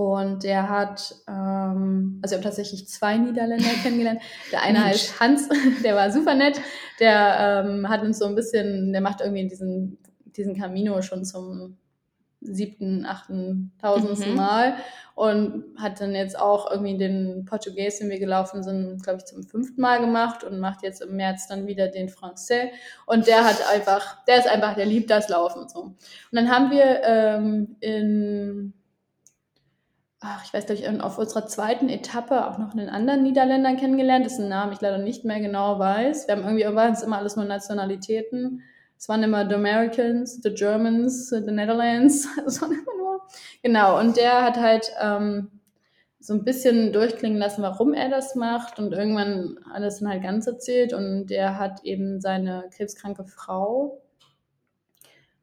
Und 0.00 0.44
der 0.44 0.68
hat, 0.68 1.14
ähm, 1.28 2.20
also 2.22 2.32
wir 2.32 2.38
haben 2.38 2.44
tatsächlich 2.44 2.88
zwei 2.88 3.16
Niederländer 3.16 3.68
kennengelernt. 3.82 4.20
Der 4.50 4.62
eine 4.62 4.84
heißt 4.84 5.20
Hans, 5.20 5.48
der 5.84 5.94
war 5.94 6.10
super 6.10 6.34
nett. 6.34 6.60
Der 6.98 7.64
ähm, 7.64 7.88
hat 7.88 8.02
uns 8.02 8.18
so 8.18 8.26
ein 8.26 8.34
bisschen, 8.34 8.92
der 8.92 9.02
macht 9.02 9.20
irgendwie 9.20 9.46
diesen, 9.46 9.98
diesen 10.36 10.56
Camino 10.56 11.02
schon 11.02 11.24
zum 11.24 11.76
siebten, 12.40 13.04
achten, 13.04 13.72
tausendsten 13.80 14.30
Mhm. 14.30 14.36
Mal 14.36 14.74
und 15.14 15.64
hat 15.76 16.00
dann 16.00 16.14
jetzt 16.14 16.38
auch 16.38 16.70
irgendwie 16.70 16.96
den 16.96 17.44
Portugies, 17.44 17.98
den 17.98 18.08
wir 18.08 18.18
gelaufen 18.18 18.62
sind, 18.62 19.02
glaube 19.02 19.18
ich, 19.18 19.26
zum 19.26 19.42
fünften 19.42 19.80
Mal 19.80 20.00
gemacht 20.00 20.44
und 20.44 20.58
macht 20.58 20.82
jetzt 20.82 21.02
im 21.02 21.16
März 21.16 21.46
dann 21.48 21.66
wieder 21.66 21.88
den 21.88 22.08
Français. 22.08 22.70
Und 23.04 23.26
der 23.26 23.44
hat 23.44 23.58
einfach, 23.70 24.24
der 24.24 24.38
ist 24.38 24.48
einfach, 24.48 24.74
der 24.74 24.86
liebt 24.86 25.10
das 25.10 25.28
Laufen 25.28 25.68
so. 25.68 25.80
Und 25.80 25.98
dann 26.32 26.50
haben 26.50 26.70
wir 26.70 27.02
ähm, 27.04 27.76
in 27.80 28.72
ach, 30.20 30.44
ich 30.44 30.52
weiß 30.52 30.66
glaube 30.66 30.80
ich, 30.80 31.00
auf 31.00 31.18
unserer 31.18 31.46
zweiten 31.46 31.88
Etappe 31.88 32.46
auch 32.46 32.58
noch 32.58 32.72
einen 32.72 32.90
anderen 32.90 33.22
Niederländer 33.22 33.74
kennengelernt, 33.76 34.26
dessen 34.26 34.48
Namen 34.48 34.72
ich 34.72 34.80
leider 34.80 34.98
nicht 34.98 35.24
mehr 35.24 35.40
genau 35.40 35.78
weiß. 35.78 36.28
Wir 36.28 36.36
haben 36.36 36.44
irgendwie, 36.44 36.64
waren 36.76 36.92
es 36.92 37.02
immer 37.02 37.18
alles 37.18 37.36
nur 37.36 37.46
Nationalitäten. 37.46 38.62
Es 38.98 39.08
waren 39.08 39.22
immer 39.22 39.48
the 39.48 39.54
Americans, 39.54 40.40
the 40.42 40.52
Germans, 40.52 41.30
the 41.30 41.40
Netherlands. 41.40 42.28
Es 42.46 42.60
waren 42.60 42.72
immer 42.72 42.96
nur. 42.98 43.22
Genau, 43.62 43.98
und 43.98 44.18
der 44.18 44.44
hat 44.44 44.58
halt 44.58 44.92
ähm, 45.00 45.50
so 46.18 46.34
ein 46.34 46.44
bisschen 46.44 46.92
durchklingen 46.92 47.38
lassen, 47.38 47.62
warum 47.62 47.94
er 47.94 48.10
das 48.10 48.34
macht. 48.34 48.78
Und 48.78 48.92
irgendwann 48.92 49.58
hat 49.72 49.80
er 49.80 49.88
es 49.88 50.00
dann 50.00 50.10
halt 50.10 50.22
ganz 50.22 50.46
erzählt. 50.46 50.92
Und 50.92 51.28
der 51.28 51.58
hat 51.58 51.82
eben 51.84 52.20
seine 52.20 52.68
krebskranke 52.76 53.24
Frau, 53.24 54.02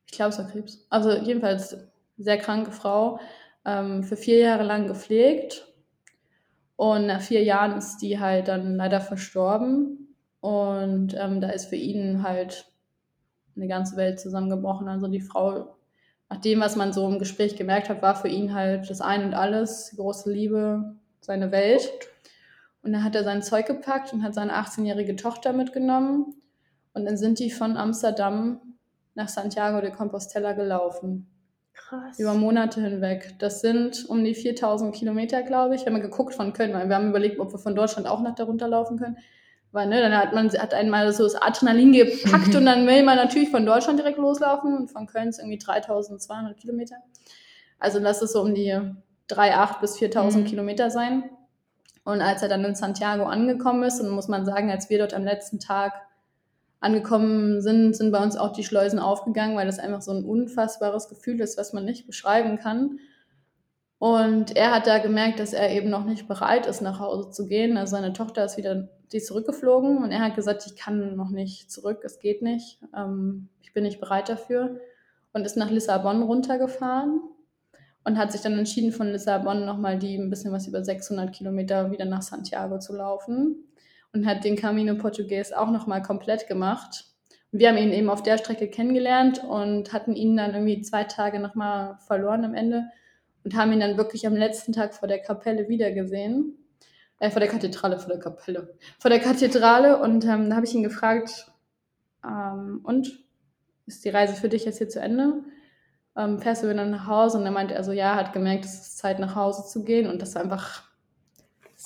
ich 0.06 0.14
glaube, 0.14 0.30
es 0.30 0.38
war 0.38 0.48
Krebs, 0.48 0.86
also 0.90 1.12
jedenfalls 1.12 1.78
sehr 2.18 2.38
kranke 2.38 2.72
Frau, 2.72 3.20
ähm, 3.68 4.04
für 4.04 4.18
vier 4.18 4.40
Jahre 4.40 4.64
lang 4.64 4.88
gepflegt. 4.88 5.68
Und 6.78 7.08
nach 7.08 7.22
vier 7.22 7.44
Jahren 7.44 7.78
ist 7.78 7.98
die 7.98 8.20
halt 8.20 8.48
dann 8.48 8.76
leider 8.76 9.02
verstorben. 9.02 10.16
Und 10.40 11.16
ähm, 11.20 11.42
da 11.42 11.50
ist 11.50 11.66
für 11.66 11.76
ihn 11.76 12.24
halt 12.24 12.72
eine 13.56 13.68
ganze 13.68 13.98
Welt 13.98 14.20
zusammengebrochen. 14.20 14.88
Also 14.88 15.08
die 15.08 15.20
Frau, 15.20 15.76
nach 16.30 16.38
dem, 16.38 16.62
was 16.62 16.76
man 16.76 16.94
so 16.94 17.08
im 17.08 17.20
Gespräch 17.20 17.56
gemerkt 17.56 17.90
hat, 17.90 18.02
war 18.02 18.16
für 18.16 18.28
ihn 18.30 18.54
halt 18.54 18.90
das 18.90 19.02
Ein 19.02 19.26
und 19.26 19.34
Alles, 19.34 19.94
große 19.98 20.32
Liebe, 20.32 20.96
seine 21.20 21.52
Welt. 21.52 21.92
Und 22.84 22.94
dann 22.94 23.04
hat 23.04 23.16
er 23.16 23.24
sein 23.24 23.42
Zeug 23.42 23.66
gepackt 23.66 24.14
und 24.14 24.24
hat 24.24 24.36
seine 24.36 24.54
18-jährige 24.54 25.16
Tochter 25.16 25.52
mitgenommen. 25.52 26.36
Und 26.94 27.06
dann 27.06 27.18
sind 27.18 27.40
die 27.40 27.52
von 27.52 27.76
Amsterdam 27.76 28.62
nach 29.16 29.28
Santiago 29.28 29.82
de 29.82 29.92
Compostela 29.92 30.54
gelaufen. 30.54 31.28
Krass. 31.78 32.20
Über 32.20 32.34
Monate 32.34 32.82
hinweg. 32.82 33.36
Das 33.40 33.62
sind 33.62 34.10
um 34.10 34.24
die 34.24 34.34
4000 34.34 34.94
Kilometer, 34.94 35.44
glaube 35.44 35.76
ich. 35.76 35.86
Wir 35.86 35.94
haben 35.94 36.02
geguckt 36.02 36.34
von 36.34 36.52
Köln, 36.52 36.74
weil 36.74 36.90
wir 36.90 36.96
haben 36.96 37.10
überlegt, 37.10 37.40
ob 37.40 37.54
wir 37.54 37.60
von 37.60 37.76
Deutschland 37.76 38.08
auch 38.08 38.22
nach 38.22 38.36
darunter 38.36 38.68
laufen 38.68 38.98
können. 38.98 39.18
Weil, 39.72 39.88
ne, 39.88 40.02
dann 40.02 40.18
hat 40.18 40.34
man 40.34 40.50
hat 40.50 40.74
einmal 40.74 41.12
so 41.14 41.24
das 41.24 41.36
Adrenalin 41.36 41.94
gepackt 41.94 42.56
und 42.56 42.66
dann 42.66 42.88
will 42.88 43.04
man 43.04 43.16
natürlich 43.16 43.50
von 43.50 43.66
Deutschland 43.66 44.00
direkt 44.00 44.18
loslaufen. 44.18 44.76
Und 44.76 44.92
von 44.92 45.08
Köln 45.08 45.30
ist 45.30 45.40
irgendwie 45.40 45.60
3200 45.60 46.58
Kilometer. 46.58 46.96
Also 47.80 48.00
lass 48.00 48.22
es 48.22 48.34
so 48.34 48.42
um 48.42 48.54
die 48.56 48.74
3.800 49.30 49.80
bis 49.80 49.98
4000 49.98 50.44
Mhm. 50.44 50.50
Kilometer 50.50 50.90
sein. 50.90 51.30
Und 52.04 52.22
als 52.22 52.42
er 52.42 52.48
dann 52.50 52.64
in 52.66 52.76
Santiago 52.76 53.26
angekommen 53.26 53.84
ist, 53.84 54.00
und 54.00 54.10
muss 54.10 54.28
man 54.28 54.46
sagen, 54.46 54.72
als 54.72 54.90
wir 54.90 54.98
dort 54.98 55.14
am 55.14 55.24
letzten 55.26 55.60
Tag 55.60 55.94
angekommen 56.80 57.62
sind, 57.62 57.96
sind 57.96 58.12
bei 58.12 58.22
uns 58.22 58.38
auch 58.38 58.54
die 58.54 58.64
Schleusen 58.64 59.00
aufgegangen, 59.00 59.58
weil 59.58 59.66
das 59.66 59.80
einfach 59.80 60.02
so 60.02 60.12
ein 60.12 60.24
unfassbares 60.24 61.08
Gefühl 61.10 61.42
ist, 61.42 61.58
was 61.58 61.74
man 61.74 61.86
nicht 61.86 62.06
beschreiben 62.06 62.58
kann. 62.58 63.00
Und 64.00 64.56
er 64.56 64.76
hat 64.76 64.86
da 64.86 65.00
gemerkt, 65.00 65.40
dass 65.40 65.54
er 65.54 65.72
eben 65.72 65.90
noch 65.90 66.06
nicht 66.06 66.28
bereit 66.28 66.68
ist, 66.68 66.82
nach 66.82 67.00
Hause 67.00 67.32
zu 67.32 67.48
gehen. 67.48 67.78
Also 67.78 67.96
seine 67.96 68.14
Tochter 68.14 68.46
ist 68.46 68.58
wieder, 68.58 68.90
die 69.12 69.22
zurückgeflogen 69.22 70.04
und 70.04 70.12
er 70.12 70.20
hat 70.20 70.36
gesagt, 70.36 70.66
ich 70.68 70.76
kann 70.76 71.16
noch 71.16 71.30
nicht 71.30 71.72
zurück, 71.72 72.02
es 72.04 72.20
geht 72.20 72.42
nicht, 72.42 72.80
ähm, 72.96 73.50
ich 73.62 73.74
bin 73.74 73.84
nicht 73.84 74.00
bereit 74.00 74.30
dafür. 74.30 74.80
Und 75.34 75.46
ist 75.46 75.58
nach 75.58 75.70
Lissabon 75.70 76.24
runtergefahren 76.24 77.22
und 78.04 78.18
hat 78.18 78.32
sich 78.32 78.42
dann 78.42 78.58
entschieden, 78.58 78.92
von 78.92 79.12
Lissabon 79.12 79.66
nochmal 79.66 80.00
die 80.00 80.18
ein 80.18 80.30
bisschen 80.30 80.52
was 80.52 80.68
über 80.68 80.84
600 80.84 81.34
Kilometer 81.34 81.92
wieder 81.92 82.06
nach 82.06 82.22
Santiago 82.22 82.80
zu 82.80 82.96
laufen 82.96 83.68
und 84.14 84.26
hat 84.26 84.44
den 84.44 84.56
Camino 84.56 84.96
Portugues 84.96 85.54
auch 85.54 85.72
nochmal 85.72 86.02
komplett 86.02 86.48
gemacht. 86.48 87.06
Wir 87.52 87.70
haben 87.70 87.78
ihn 87.78 87.94
eben 87.94 88.10
auf 88.10 88.24
der 88.24 88.38
Strecke 88.38 88.70
kennengelernt 88.70 89.44
und 89.44 89.94
hatten 89.94 90.16
ihn 90.16 90.36
dann 90.36 90.54
irgendwie 90.54 90.82
zwei 90.82 91.06
Tage 91.06 91.40
nochmal 91.40 91.98
verloren 92.06 92.44
am 92.44 92.54
Ende 92.54 92.86
und 93.44 93.56
haben 93.56 93.72
ihn 93.72 93.80
dann 93.80 93.98
wirklich 93.98 94.28
am 94.28 94.36
letzten 94.36 94.74
Tag 94.74 94.94
vor 94.94 95.08
der 95.08 95.20
Kapelle 95.20 95.70
wiedergesehen. 95.70 96.58
Äh, 97.20 97.32
vor 97.32 97.40
der 97.40 97.50
Kathedrale, 97.50 97.98
vor 98.00 98.10
der 98.10 98.20
Kapelle. 98.20 98.76
Vor 99.00 99.10
der 99.10 99.20
Kathedrale 99.20 100.00
und 100.00 100.26
ähm, 100.26 100.50
da 100.50 100.56
habe 100.56 100.66
ich 100.66 100.76
ihn 100.76 100.84
gefragt, 100.84 101.48
ähm, 102.24 102.82
und 102.84 103.24
ist 103.86 104.04
die 104.06 104.10
Reise 104.10 104.36
für 104.36 104.50
dich 104.50 104.66
jetzt 104.66 104.78
hier 104.78 104.90
zu 104.90 105.00
Ende? 105.00 105.44
Ähm, 106.16 106.40
fährst 106.40 106.64
du 106.64 106.70
wieder 106.70 106.86
nach 106.86 107.08
Hause? 107.08 107.38
Und 107.38 107.46
dann 107.46 107.54
meinte 107.54 107.74
er 107.74 107.84
so, 107.84 107.92
ja, 107.92 108.16
hat 108.16 108.34
gemerkt, 108.34 108.66
es 108.66 108.74
ist 108.74 108.98
Zeit 108.98 109.20
nach 109.20 109.36
Hause 109.36 109.66
zu 109.66 109.84
gehen 109.84 110.10
und 110.10 110.22
das 110.22 110.36
war 110.36 110.44
einfach 110.44 110.84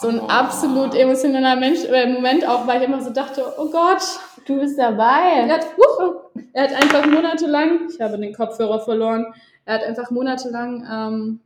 so 0.01 0.07
ein 0.09 0.19
Oh. 0.19 0.27
absolut 0.27 0.95
emotionaler 0.95 1.55
Mensch, 1.59 1.83
äh, 1.85 2.07
Moment 2.11 2.47
auch, 2.47 2.65
weil 2.67 2.81
ich 2.81 2.87
immer 2.87 3.01
so 3.01 3.11
dachte, 3.11 3.43
oh 3.57 3.69
Gott, 3.69 4.01
Du 4.45 4.59
bist 4.59 4.77
dabei. 4.79 5.45
er 5.47 5.53
hat, 5.53 5.65
wuhu, 5.77 6.19
er 6.53 6.63
hat 6.63 6.73
einfach 6.73 7.05
monatelang, 7.05 7.87
ich 7.89 8.01
habe 8.01 8.17
den 8.17 8.33
Kopfhörer 8.33 8.79
verloren, 8.79 9.33
er 9.65 9.75
hat 9.75 9.83
einfach 9.83 10.09
monatelang, 10.09 10.83
ähm, 10.91 11.39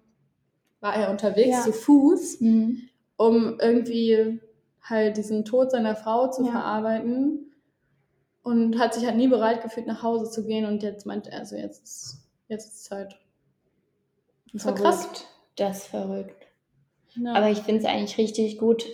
war 0.79 0.95
er 0.95 1.09
unterwegs 1.09 1.50
Ja. 1.57 1.62
zu 1.63 1.74
Fuß, 1.74 2.39
Mhm. 2.41 2.83
um 3.17 3.59
irgendwie 3.59 4.39
halt 4.81 5.17
diesen 5.17 5.43
Tod 5.45 5.71
seiner 5.71 5.95
Frau 5.95 6.29
zu 6.29 6.45
Ja. 6.45 6.51
verarbeiten 6.51 7.51
und 8.43 8.79
hat 8.79 8.93
sich 8.93 9.05
halt 9.05 9.17
nie 9.17 9.27
bereit 9.27 9.62
gefühlt, 9.63 9.88
nach 9.88 10.01
Hause 10.03 10.29
zu 10.31 10.45
gehen 10.45 10.65
und 10.65 10.81
jetzt 10.83 11.05
meint 11.05 11.27
er 11.27 11.45
so, 11.45 11.55
jetzt 11.57 11.83
ist, 11.83 12.17
jetzt 12.47 12.67
ist 12.67 12.85
Zeit. 12.85 13.19
Das 14.53 14.65
war 14.65 14.75
krass. 14.75 15.01
Verrückt. 15.05 15.25
Das 15.57 15.77
ist 15.79 15.88
verrückt. 15.88 16.44
Ja. 17.15 17.34
Aber 17.34 17.50
ich 17.50 17.60
finde 17.60 17.81
es 17.81 17.86
eigentlich 17.86 18.17
richtig 18.17 18.57
gut, 18.57 18.86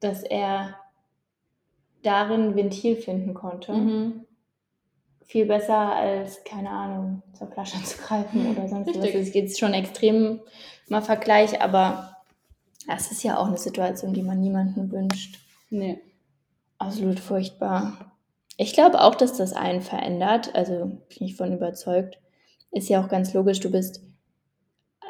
dass 0.00 0.22
er 0.22 0.76
darin 2.02 2.56
Ventil 2.56 2.96
finden 2.96 3.34
konnte. 3.34 3.72
mhm. 3.72 4.26
Viel 5.24 5.46
besser 5.46 5.94
als, 5.94 6.44
keine 6.44 6.68
Ahnung, 6.68 7.22
zur 7.32 7.46
Flasche 7.46 7.82
zu 7.84 7.96
greifen 7.98 8.50
oder 8.50 8.68
sonst 8.68 8.88
was. 8.88 8.96
Richtig. 8.96 9.12
Das 9.12 9.28
ist 9.28 9.34
jetzt 9.34 9.58
schon 9.58 9.72
extrem 9.72 10.40
mal 10.88 11.00
Vergleich, 11.00 11.62
aber 11.62 12.16
das 12.86 13.10
ist 13.10 13.22
ja 13.22 13.38
auch 13.38 13.46
eine 13.46 13.56
Situation, 13.56 14.12
die 14.12 14.22
man 14.22 14.40
niemandem 14.40 14.90
wünscht. 14.90 15.38
Nee. 15.70 16.00
Absolut 16.78 17.20
furchtbar. 17.20 18.12
Ich 18.56 18.74
glaube 18.74 19.00
auch, 19.00 19.14
dass 19.14 19.36
das 19.36 19.52
einen 19.54 19.80
verändert. 19.80 20.54
Also 20.54 20.98
bin 21.08 21.28
ich 21.28 21.36
von 21.36 21.52
überzeugt. 21.52 22.18
Ist 22.70 22.88
ja 22.88 23.02
auch 23.02 23.08
ganz 23.08 23.32
logisch, 23.32 23.60
du 23.60 23.70
bist 23.70 24.02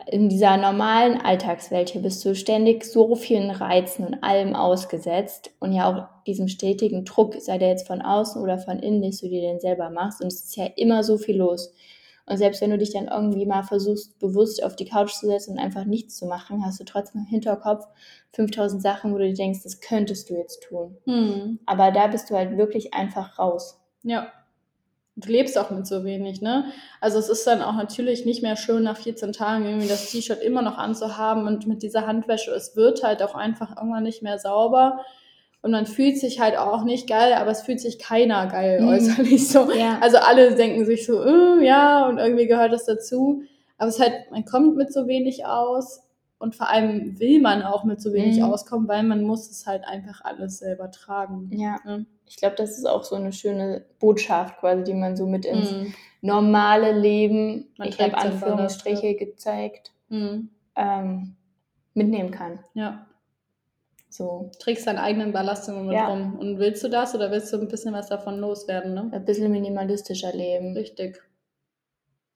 in 0.06 0.28
dieser 0.28 0.56
normalen 0.56 1.20
Alltagswelt 1.20 1.90
hier 1.90 2.02
bist 2.02 2.24
du 2.24 2.34
ständig 2.34 2.84
so 2.84 3.14
vielen 3.14 3.50
Reizen 3.50 4.06
und 4.06 4.22
allem 4.22 4.54
ausgesetzt 4.54 5.50
und 5.60 5.72
ja 5.72 5.90
auch 5.90 6.24
diesem 6.24 6.48
stetigen 6.48 7.04
Druck, 7.04 7.36
sei 7.40 7.58
der 7.58 7.68
jetzt 7.68 7.86
von 7.86 8.02
außen 8.02 8.42
oder 8.42 8.58
von 8.58 8.78
innen, 8.78 9.02
den 9.02 9.10
du 9.12 9.28
dir 9.28 9.42
denn 9.42 9.60
selber 9.60 9.90
machst. 9.90 10.20
Und 10.20 10.28
es 10.28 10.44
ist 10.44 10.56
ja 10.56 10.66
immer 10.76 11.04
so 11.04 11.18
viel 11.18 11.36
los. 11.36 11.72
Und 12.26 12.38
selbst 12.38 12.60
wenn 12.60 12.70
du 12.70 12.78
dich 12.78 12.92
dann 12.92 13.08
irgendwie 13.08 13.46
mal 13.46 13.64
versuchst, 13.64 14.18
bewusst 14.18 14.62
auf 14.62 14.76
die 14.76 14.84
Couch 14.84 15.12
zu 15.12 15.26
setzen 15.26 15.52
und 15.52 15.58
einfach 15.58 15.84
nichts 15.84 16.16
zu 16.16 16.26
machen, 16.26 16.64
hast 16.64 16.80
du 16.80 16.84
trotzdem 16.84 17.22
im 17.22 17.26
Hinterkopf 17.26 17.86
5000 18.32 18.80
Sachen, 18.80 19.12
wo 19.12 19.18
du 19.18 19.26
dir 19.26 19.34
denkst, 19.34 19.60
das 19.64 19.80
könntest 19.80 20.30
du 20.30 20.34
jetzt 20.34 20.62
tun. 20.62 20.96
Mhm. 21.04 21.58
Aber 21.66 21.90
da 21.90 22.06
bist 22.06 22.30
du 22.30 22.36
halt 22.36 22.56
wirklich 22.56 22.94
einfach 22.94 23.38
raus. 23.38 23.80
Ja. 24.02 24.32
Du 25.16 25.28
lebst 25.30 25.58
auch 25.58 25.70
mit 25.70 25.86
so 25.86 26.04
wenig, 26.04 26.40
ne? 26.40 26.64
Also 27.00 27.18
es 27.18 27.28
ist 27.28 27.46
dann 27.46 27.60
auch 27.60 27.74
natürlich 27.74 28.24
nicht 28.24 28.42
mehr 28.42 28.56
schön, 28.56 28.82
nach 28.82 28.96
14 28.96 29.32
Tagen 29.32 29.66
irgendwie 29.66 29.88
das 29.88 30.10
T-Shirt 30.10 30.40
immer 30.42 30.62
noch 30.62 30.78
anzuhaben 30.78 31.46
und 31.46 31.66
mit 31.66 31.82
dieser 31.82 32.06
Handwäsche. 32.06 32.50
Es 32.52 32.76
wird 32.76 33.02
halt 33.02 33.22
auch 33.22 33.34
einfach 33.34 33.76
irgendwann 33.76 34.04
nicht 34.04 34.22
mehr 34.22 34.38
sauber. 34.38 35.04
Und 35.60 35.70
man 35.70 35.86
fühlt 35.86 36.18
sich 36.18 36.40
halt 36.40 36.56
auch 36.56 36.82
nicht 36.82 37.08
geil, 37.08 37.34
aber 37.34 37.50
es 37.50 37.62
fühlt 37.62 37.80
sich 37.80 37.98
keiner 37.98 38.46
geil 38.46 38.80
Mhm. 38.80 38.88
äußerlich 38.88 39.48
so. 39.48 39.70
Ja. 39.72 39.98
Also 40.00 40.16
alle 40.16 40.54
denken 40.54 40.86
sich 40.86 41.04
so, 41.06 41.22
äh, 41.22 41.64
ja, 41.64 42.08
und 42.08 42.18
irgendwie 42.18 42.46
gehört 42.46 42.72
das 42.72 42.86
dazu. 42.86 43.42
Aber 43.78 43.88
es 43.90 43.96
ist 43.96 44.02
halt, 44.02 44.14
man 44.30 44.44
kommt 44.46 44.76
mit 44.76 44.92
so 44.92 45.06
wenig 45.06 45.44
aus 45.44 46.00
und 46.42 46.54
vor 46.56 46.68
allem 46.68 47.18
will 47.18 47.40
man 47.40 47.62
auch 47.62 47.84
mit 47.84 48.00
so 48.00 48.12
wenig 48.12 48.38
Mhm. 48.38 48.44
auskommen, 48.44 48.88
weil 48.88 49.02
man 49.04 49.22
muss 49.22 49.48
es 49.50 49.66
halt 49.66 49.84
einfach 49.86 50.22
alles 50.24 50.58
selber 50.58 50.90
tragen. 50.90 51.48
Ja, 51.52 51.76
Ne? 51.84 52.04
ich 52.26 52.36
glaube, 52.36 52.56
das 52.56 52.76
ist 52.76 52.86
auch 52.86 53.04
so 53.04 53.14
eine 53.14 53.32
schöne 53.32 53.84
Botschaft 54.00 54.58
quasi, 54.58 54.84
die 54.84 54.94
man 54.94 55.16
so 55.16 55.26
mit 55.26 55.44
ins 55.46 55.70
Mhm. 55.72 55.94
normale 56.20 56.92
Leben, 56.92 57.72
Man 57.78 57.88
ich 57.88 58.00
habe 58.00 58.16
Anführungsstriche 58.16 59.14
gezeigt, 59.14 59.92
Mhm. 60.08 60.50
ähm, 60.76 61.36
mitnehmen 61.94 62.30
kann. 62.30 62.60
Ja. 62.74 63.06
So 64.08 64.50
trägst 64.58 64.86
deinen 64.86 64.98
eigenen 64.98 65.32
Ballast 65.32 65.68
immer 65.68 65.82
mit 65.84 65.94
Ja. 65.94 66.08
rum. 66.08 66.38
Und 66.38 66.58
willst 66.58 66.84
du 66.84 66.88
das 66.88 67.14
oder 67.14 67.30
willst 67.30 67.50
du 67.52 67.58
ein 67.58 67.68
bisschen 67.68 67.94
was 67.94 68.08
davon 68.08 68.38
loswerden, 68.38 68.92
ne? 68.94 69.08
ein 69.10 69.24
bisschen 69.24 69.50
minimalistischer 69.50 70.32
leben. 70.34 70.74
Richtig. 70.76 71.22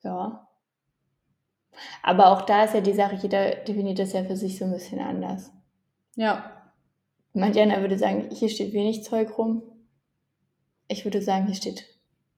Ja. 0.03 0.46
Aber 2.03 2.29
auch 2.33 2.43
da 2.43 2.65
ist 2.65 2.75
ja 2.75 2.81
die 2.81 2.93
Sache, 2.95 3.17
jeder 3.17 3.51
definiert 3.57 3.99
das 3.99 4.13
ja 4.13 4.25
für 4.25 4.37
sich 4.37 4.59
so 4.59 4.65
ein 4.65 4.73
bisschen 4.73 5.01
anders. 5.01 5.51
Ja. 6.17 6.53
Manch 7.33 7.59
einer 7.59 7.81
würde 7.81 7.99
sagen, 7.99 8.29
hier 8.31 8.49
steht 8.49 8.73
wenig 8.73 9.05
Zeug 9.05 9.37
rum. 9.39 9.63
Ich 10.89 11.05
würde 11.05 11.21
sagen, 11.21 11.47
hier 11.47 11.55
steht 11.55 11.85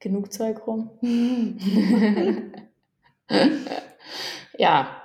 genug 0.01 0.33
Zeug 0.33 0.67
rum. 0.67 0.91
ja. 4.59 5.03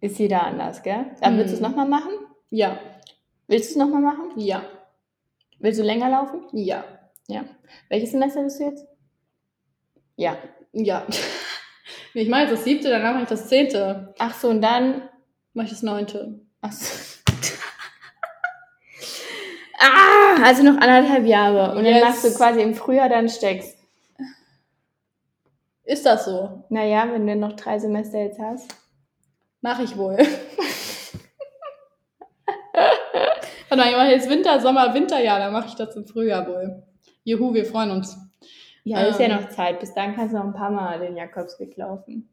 Ist 0.00 0.18
jeder 0.18 0.42
anders, 0.44 0.82
gell? 0.82 1.06
Aber 1.20 1.36
willst 1.38 1.52
du 1.52 1.56
es 1.56 1.62
Hm. 1.62 1.70
nochmal 1.70 1.88
machen? 1.88 2.12
ja. 2.50 2.78
Willst 3.48 3.70
du 3.70 3.72
es 3.74 3.76
nochmal 3.78 4.02
machen? 4.02 4.32
Ja. 4.36 4.64
Willst 5.60 5.78
du 5.78 5.84
länger 5.84 6.10
laufen? 6.10 6.42
Ja. 6.52 6.84
Ja. 7.28 7.44
Welches 7.88 8.10
Semester 8.10 8.42
bist 8.42 8.58
du 8.58 8.64
jetzt? 8.64 8.84
Ja. 10.16 10.36
Ja. 10.72 11.06
Ich 12.18 12.30
mache 12.30 12.42
jetzt 12.42 12.52
das 12.52 12.64
siebte, 12.64 12.88
danach 12.88 13.12
mache 13.12 13.24
ich 13.24 13.28
das 13.28 13.46
zehnte. 13.46 14.14
Ach 14.18 14.32
so, 14.32 14.48
und 14.48 14.62
dann. 14.62 15.02
Mache 15.52 15.66
ich 15.66 15.72
das 15.72 15.82
neunte. 15.82 16.40
Ach 16.62 16.72
so. 16.72 16.86
ah, 19.78 20.42
also 20.42 20.62
noch 20.62 20.80
anderthalb 20.80 21.26
Jahre. 21.26 21.76
Und 21.76 21.84
Yes. 21.84 22.00
dann 22.00 22.08
machst 22.08 22.24
du 22.24 22.34
quasi 22.34 22.62
im 22.62 22.74
Frühjahr 22.74 23.10
dann 23.10 23.28
steckst. 23.28 23.76
Ist 25.84 26.06
das 26.06 26.24
so? 26.24 26.64
Naja, 26.70 27.06
wenn 27.12 27.26
du 27.26 27.36
noch 27.36 27.52
drei 27.52 27.78
Semester 27.78 28.18
jetzt 28.18 28.40
hast. 28.40 28.74
Mache 29.60 29.82
ich 29.82 29.98
wohl. 29.98 30.16
Warte 33.68 33.76
mal, 33.76 33.90
ich 33.90 33.96
mache 33.96 34.10
jetzt 34.12 34.30
Winter, 34.30 34.58
Sommer, 34.60 34.94
Winterjahr, 34.94 35.38
dann 35.38 35.52
mache 35.52 35.68
ich 35.68 35.74
das 35.74 35.94
im 35.96 36.06
Frühjahr 36.06 36.46
wohl. 36.46 36.82
Juhu, 37.24 37.52
wir 37.52 37.66
freuen 37.66 37.90
uns. 37.90 38.16
Ja, 38.86 39.00
ist 39.00 39.18
ja 39.18 39.26
Ähm. 39.26 39.42
noch 39.42 39.48
Zeit. 39.48 39.80
Bis 39.80 39.92
dann 39.94 40.14
kannst 40.14 40.32
du 40.32 40.38
noch 40.38 40.44
ein 40.44 40.52
paar 40.54 40.70
Mal 40.70 41.00
den 41.00 41.16
Jakobsweg 41.16 41.76
laufen. 41.76 42.28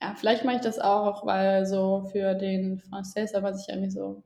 Ja, 0.00 0.14
vielleicht 0.16 0.44
mache 0.44 0.56
ich 0.56 0.62
das 0.62 0.78
auch, 0.78 1.26
weil 1.26 1.66
so 1.66 2.08
für 2.12 2.34
den 2.34 2.78
Français, 2.80 3.32
da 3.32 3.42
weiß 3.42 3.66
ich 3.66 3.74
eigentlich 3.74 3.92
so 3.92 4.22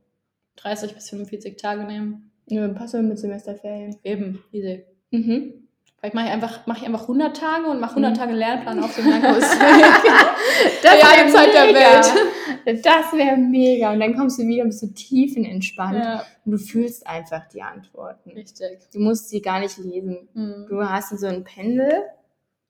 30 0.56 0.94
bis 0.94 1.08
45 1.08 1.56
Tage 1.56 1.84
nehmen. 1.84 2.32
Ja, 2.46 2.60
dann 2.60 2.74
passt 2.74 2.92
mit 2.94 3.18
Semesterferien. 3.18 3.96
Eben, 4.02 4.42
easy. 4.52 4.84
Mhm. 5.10 5.68
Vielleicht 6.00 6.14
mache 6.14 6.26
ich 6.26 6.32
einfach, 6.32 6.66
mache 6.66 6.78
ich 6.78 6.86
einfach 6.86 7.02
100 7.02 7.36
Tage 7.36 7.66
und 7.66 7.78
mache 7.78 7.90
100 7.90 8.12
mhm. 8.12 8.16
Tage 8.16 8.32
Lernplan 8.32 8.82
auf 8.82 8.94
dem 8.96 9.10
Langkurs. 9.10 9.50
das 10.82 10.94
wäre 10.94 11.28
Zeit 11.28 11.52
der 11.52 11.74
Welt. 11.74 12.82
Das 12.82 13.12
wäre 13.12 13.36
mega. 13.36 13.92
Und 13.92 14.00
dann 14.00 14.16
kommst 14.16 14.38
du 14.38 14.46
wieder, 14.46 14.64
bist 14.64 14.82
du 14.82 14.86
tiefenentspannt 14.86 15.98
ja. 15.98 16.24
und 16.46 16.52
du 16.52 16.58
fühlst 16.58 17.06
einfach 17.06 17.46
die 17.48 17.60
Antworten. 17.60 18.30
Richtig. 18.30 18.88
Du 18.94 19.00
musst 19.00 19.28
sie 19.28 19.42
gar 19.42 19.60
nicht 19.60 19.76
lesen. 19.76 20.28
Mhm. 20.32 20.66
Du 20.70 20.80
hast 20.80 21.10
so 21.18 21.26
ein 21.26 21.44
Pendel, 21.44 22.04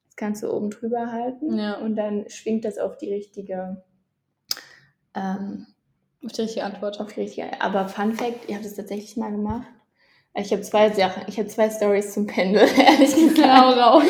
das 0.07 0.17
kannst 0.17 0.43
du 0.43 0.53
oben 0.53 0.71
drüber 0.71 1.13
halten 1.13 1.57
ja. 1.57 1.75
und 1.75 1.95
dann 1.95 2.29
schwingt 2.29 2.65
das 2.65 2.79
auf 2.79 2.97
die 2.97 3.13
richtige 3.13 3.81
ähm, 5.15 5.67
auf 6.25 6.33
die 6.33 6.43
richtige 6.43 6.65
Antwort. 6.65 7.01
Auf 7.01 7.13
die 7.13 7.21
richtige. 7.21 7.61
Aber 7.61 7.89
Fun 7.89 8.13
Fact, 8.13 8.49
ich 8.49 8.55
habe 8.55 8.65
das 8.65 8.75
tatsächlich 8.75 9.17
mal 9.17 9.31
gemacht. 9.31 9.67
Ich 10.35 10.53
habe 10.53 10.63
zwei 10.63 10.91
Sachen, 10.91 11.25
ich 11.27 11.39
habe 11.39 11.49
zwei 11.49 11.69
Stories 11.71 12.15
zum 12.15 12.27
Pendel, 12.27 12.63
ehrlich 12.79 13.15
gesagt. 13.15 13.37
Genau. 13.37 14.01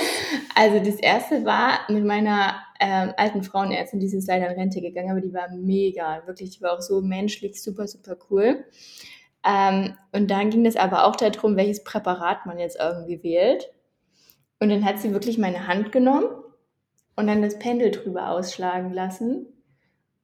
Also 0.54 0.78
das 0.78 0.96
erste 0.96 1.44
war 1.44 1.80
mit 1.88 2.04
meiner 2.04 2.60
ähm, 2.78 3.12
alten 3.16 3.42
Frauenärztin, 3.42 4.00
die 4.00 4.06
ist 4.06 4.28
leider 4.28 4.50
in 4.50 4.58
Rente 4.58 4.80
gegangen, 4.80 5.10
aber 5.10 5.20
die 5.20 5.32
war 5.32 5.48
mega, 5.50 6.22
wirklich, 6.26 6.50
die 6.50 6.62
war 6.62 6.72
auch 6.72 6.82
so 6.82 7.00
menschlich, 7.00 7.62
super, 7.62 7.86
super 7.86 8.16
cool. 8.30 8.64
Ähm, 9.46 9.96
und 10.12 10.30
dann 10.30 10.50
ging 10.50 10.66
es 10.66 10.76
aber 10.76 11.06
auch 11.06 11.16
darum, 11.16 11.56
welches 11.56 11.84
Präparat 11.84 12.44
man 12.44 12.58
jetzt 12.58 12.78
irgendwie 12.78 13.22
wählt. 13.22 13.70
Und 14.58 14.68
dann 14.68 14.84
hat 14.84 14.98
sie 14.98 15.12
wirklich 15.12 15.38
meine 15.38 15.66
Hand 15.66 15.90
genommen 15.92 16.26
und 17.16 17.26
dann 17.26 17.40
das 17.40 17.58
Pendel 17.58 17.90
drüber 17.90 18.30
ausschlagen 18.30 18.92
lassen. 18.92 19.46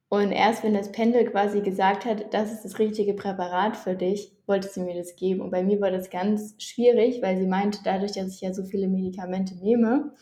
Und 0.09 0.31
erst 0.31 0.63
wenn 0.63 0.73
das 0.73 0.91
Pendel 0.91 1.25
quasi 1.25 1.61
gesagt 1.61 2.05
hat, 2.05 2.33
das 2.33 2.53
ist 2.53 2.63
das 2.63 2.79
richtige 2.79 3.13
Präparat 3.13 3.75
für 3.75 3.95
dich, 3.95 4.31
wollte 4.45 4.69
sie 4.69 4.79
mir 4.79 4.95
das 4.95 5.17
geben. 5.17 5.41
Und 5.41 5.51
bei 5.51 5.63
mir 5.63 5.81
war 5.81 5.91
das 5.91 6.09
ganz 6.09 6.55
schwierig, 6.59 7.21
weil 7.21 7.37
sie 7.37 7.47
meinte, 7.47 7.79
dadurch, 7.83 8.13
dass 8.13 8.35
ich 8.35 8.41
ja 8.41 8.53
so 8.53 8.63
viele 8.63 8.87
Medikamente 8.87 9.55
nehme 9.55 10.13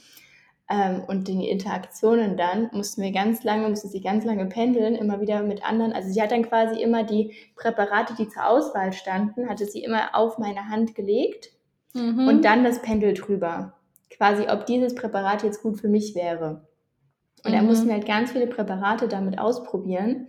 ähm, 0.72 1.04
und 1.08 1.28
die 1.28 1.48
Interaktionen 1.48 2.36
dann, 2.36 2.70
mussten 2.74 3.04
wir 3.04 3.12
ganz 3.12 3.44
lange, 3.44 3.70
musste 3.70 3.88
sie 3.88 4.02
ganz 4.02 4.26
lange 4.26 4.48
pendeln, 4.48 4.96
immer 4.96 5.22
wieder 5.22 5.44
mit 5.44 5.64
anderen. 5.64 5.94
Also 5.94 6.10
sie 6.10 6.22
hat 6.22 6.32
dann 6.32 6.50
quasi 6.50 6.82
immer 6.82 7.04
die 7.04 7.36
Präparate, 7.56 8.16
die 8.16 8.28
zur 8.28 8.48
Auswahl 8.48 8.92
standen, 8.92 9.48
hatte 9.48 9.66
sie 9.66 9.84
immer 9.84 10.16
auf 10.16 10.40
meine 10.40 10.68
Hand 10.68 10.96
gelegt 10.96 11.52
mhm. 11.94 12.28
und 12.28 12.44
dann 12.44 12.64
das 12.64 12.82
Pendel 12.82 13.14
drüber. 13.14 13.74
Quasi, 14.10 14.48
ob 14.50 14.66
dieses 14.66 14.96
Präparat 14.96 15.44
jetzt 15.44 15.62
gut 15.62 15.80
für 15.80 15.90
mich 15.90 16.16
wäre. 16.16 16.68
Und 17.44 17.52
mhm. 17.52 17.58
er 17.58 17.64
musste 17.64 17.92
halt 17.92 18.06
ganz 18.06 18.32
viele 18.32 18.48
Präparate 18.48 19.08
damit 19.08 19.40
ausprobieren. 19.40 20.28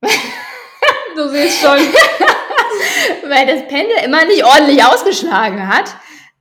du 1.16 1.28
siehst 1.28 1.60
schon. 1.60 1.78
weil 3.28 3.46
das 3.46 3.66
Pendel 3.68 4.04
immer 4.04 4.24
nicht 4.24 4.44
ordentlich 4.44 4.84
ausgeschlagen 4.84 5.68
hat. 5.68 5.96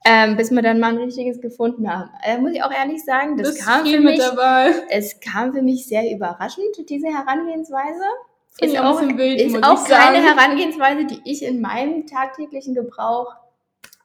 Ähm, 0.05 0.37
bis 0.37 0.51
wir 0.51 0.61
dann 0.61 0.79
mal 0.79 0.91
ein 0.93 0.99
richtiges 0.99 1.41
gefunden 1.41 1.91
haben. 1.91 2.09
Da 2.25 2.37
muss 2.37 2.53
ich 2.53 2.63
auch 2.63 2.71
ehrlich 2.71 3.03
sagen, 3.03 3.35
das, 3.35 3.55
das 3.55 3.65
kam 3.65 3.85
für 3.85 3.99
mich, 3.99 4.21
es 4.89 5.19
kam 5.19 5.51
für 5.51 5.61
mich 5.61 5.85
sehr 5.85 6.09
überraschend, 6.09 6.77
diese 6.87 7.07
Herangehensweise. 7.07 8.03
Ist 8.61 8.79
auch, 8.79 9.01
Bild, 9.01 9.41
ist 9.41 9.61
auch 9.61 9.83
keine 9.85 10.23
Herangehensweise, 10.23 11.05
die 11.05 11.19
ich 11.25 11.43
in 11.43 11.59
meinem 11.59 12.07
tagtäglichen 12.07 12.73
Gebrauch 12.73 13.35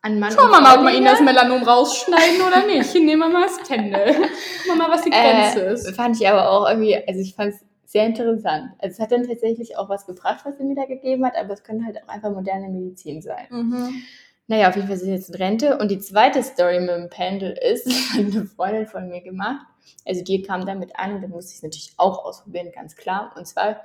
an 0.03 0.19
Mann 0.19 0.33
Schauen 0.33 0.51
wir 0.51 0.61
mal, 0.61 0.79
ob 0.79 0.85
wir 0.85 0.95
ihnen 0.95 1.07
das 1.07 1.21
Melanom 1.21 1.63
rausschneiden 1.63 2.43
oder 2.47 2.67
nicht. 2.67 2.93
Nehmen 2.95 3.21
wir 3.21 3.29
mal 3.29 3.43
das 3.43 3.67
Pendel. 3.67 4.05
Gucken 4.15 4.31
wir 4.67 4.75
mal, 4.75 4.91
was 4.91 5.03
die 5.03 5.11
Grenze 5.11 5.65
äh, 5.65 5.73
ist. 5.73 5.95
Fand 5.95 6.21
ich 6.21 6.29
aber 6.29 6.51
auch 6.51 6.69
irgendwie, 6.69 6.97
also 6.97 7.21
ich 7.21 7.35
fand 7.35 7.55
es 7.55 7.61
sehr 7.87 8.07
interessant. 8.07 8.73
Also 8.79 8.95
es 8.95 9.01
hat 9.01 9.13
dann 9.13 9.27
tatsächlich 9.27 9.79
auch 9.79 9.89
was 9.89 10.07
gebracht, 10.07 10.41
was 10.45 10.59
sie 10.59 10.65
mir 10.65 10.75
da 10.75 10.87
gegeben 10.87 11.25
hat, 11.25 11.37
aber 11.37 11.53
es 11.53 11.63
könnte 11.63 11.85
halt 11.85 12.03
auch 12.03 12.09
einfach 12.09 12.33
moderne 12.33 12.69
Medizin 12.69 13.23
sein. 13.23 13.47
Mhm. 13.51 14.03
Naja, 14.49 14.69
auf 14.69 14.77
jeden 14.77 14.89
Fall 14.89 14.97
sind 14.97 15.07
sie 15.07 15.15
jetzt 15.15 15.29
in 15.29 15.37
Rente. 15.37 15.79
Und 15.79 15.91
die 15.91 16.01
zweite 16.01 16.43
Story 16.43 16.81
mit 16.81 16.91
dem 16.91 17.09
Pendel 17.09 17.53
ist, 17.53 17.87
das 17.87 18.11
hat 18.13 18.35
eine 18.35 18.47
Freundin 18.47 18.87
von 18.87 19.09
mir 19.09 19.21
gemacht. 19.21 19.67
Also 20.05 20.25
die 20.25 20.43
kam 20.43 20.67
damit 20.67 20.97
an 20.97 21.15
und 21.15 21.23
dann 21.23 21.31
musste 21.31 21.53
ich 21.53 21.57
es 21.59 21.63
natürlich 21.63 21.93
auch 21.97 22.25
ausprobieren, 22.25 22.73
ganz 22.75 22.97
klar. 22.97 23.33
Und 23.37 23.47
zwar 23.47 23.83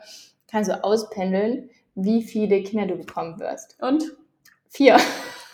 kannst 0.50 0.72
du 0.72 0.84
auspendeln, 0.84 1.70
wie 1.94 2.24
viele 2.24 2.64
Kinder 2.64 2.88
du 2.88 2.96
bekommen 2.96 3.40
wirst. 3.40 3.78
Und? 3.82 4.04
Vier. 4.70 4.98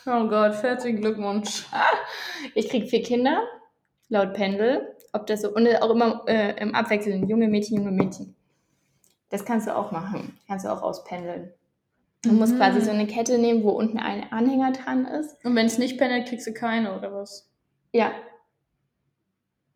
Oh 0.05 0.27
Gott, 0.27 0.61
herzlichen 0.61 1.01
Glückwunsch. 1.01 1.65
Ich 2.55 2.67
kriege 2.67 2.87
vier 2.87 3.03
Kinder, 3.03 3.41
laut 4.09 4.33
Pendel. 4.33 4.95
Ob 5.13 5.27
das 5.27 5.43
so, 5.43 5.53
und 5.53 5.65
auch 5.81 5.91
immer 5.91 6.23
äh, 6.27 6.59
im 6.61 6.75
Abwechseln, 6.75 7.29
junge 7.29 7.47
Mädchen, 7.47 7.77
junge 7.77 7.91
Mädchen. 7.91 8.35
Das 9.29 9.45
kannst 9.45 9.67
du 9.67 9.75
auch 9.75 9.91
machen. 9.91 10.37
Kannst 10.47 10.65
du 10.65 10.69
auch 10.69 10.81
auspendeln. 10.81 11.53
Du 12.21 12.31
mhm. 12.31 12.39
musst 12.39 12.57
quasi 12.57 12.81
so 12.81 12.91
eine 12.91 13.07
Kette 13.07 13.37
nehmen, 13.37 13.63
wo 13.63 13.69
unten 13.69 13.97
ein 13.97 14.29
Anhänger 14.31 14.73
dran 14.73 15.05
ist. 15.05 15.43
Und 15.45 15.55
wenn 15.55 15.67
es 15.67 15.77
nicht 15.77 15.97
pendelt, 15.97 16.27
kriegst 16.27 16.47
du 16.47 16.53
keine, 16.53 16.97
oder 16.97 17.13
was? 17.13 17.49
Ja, 17.93 18.11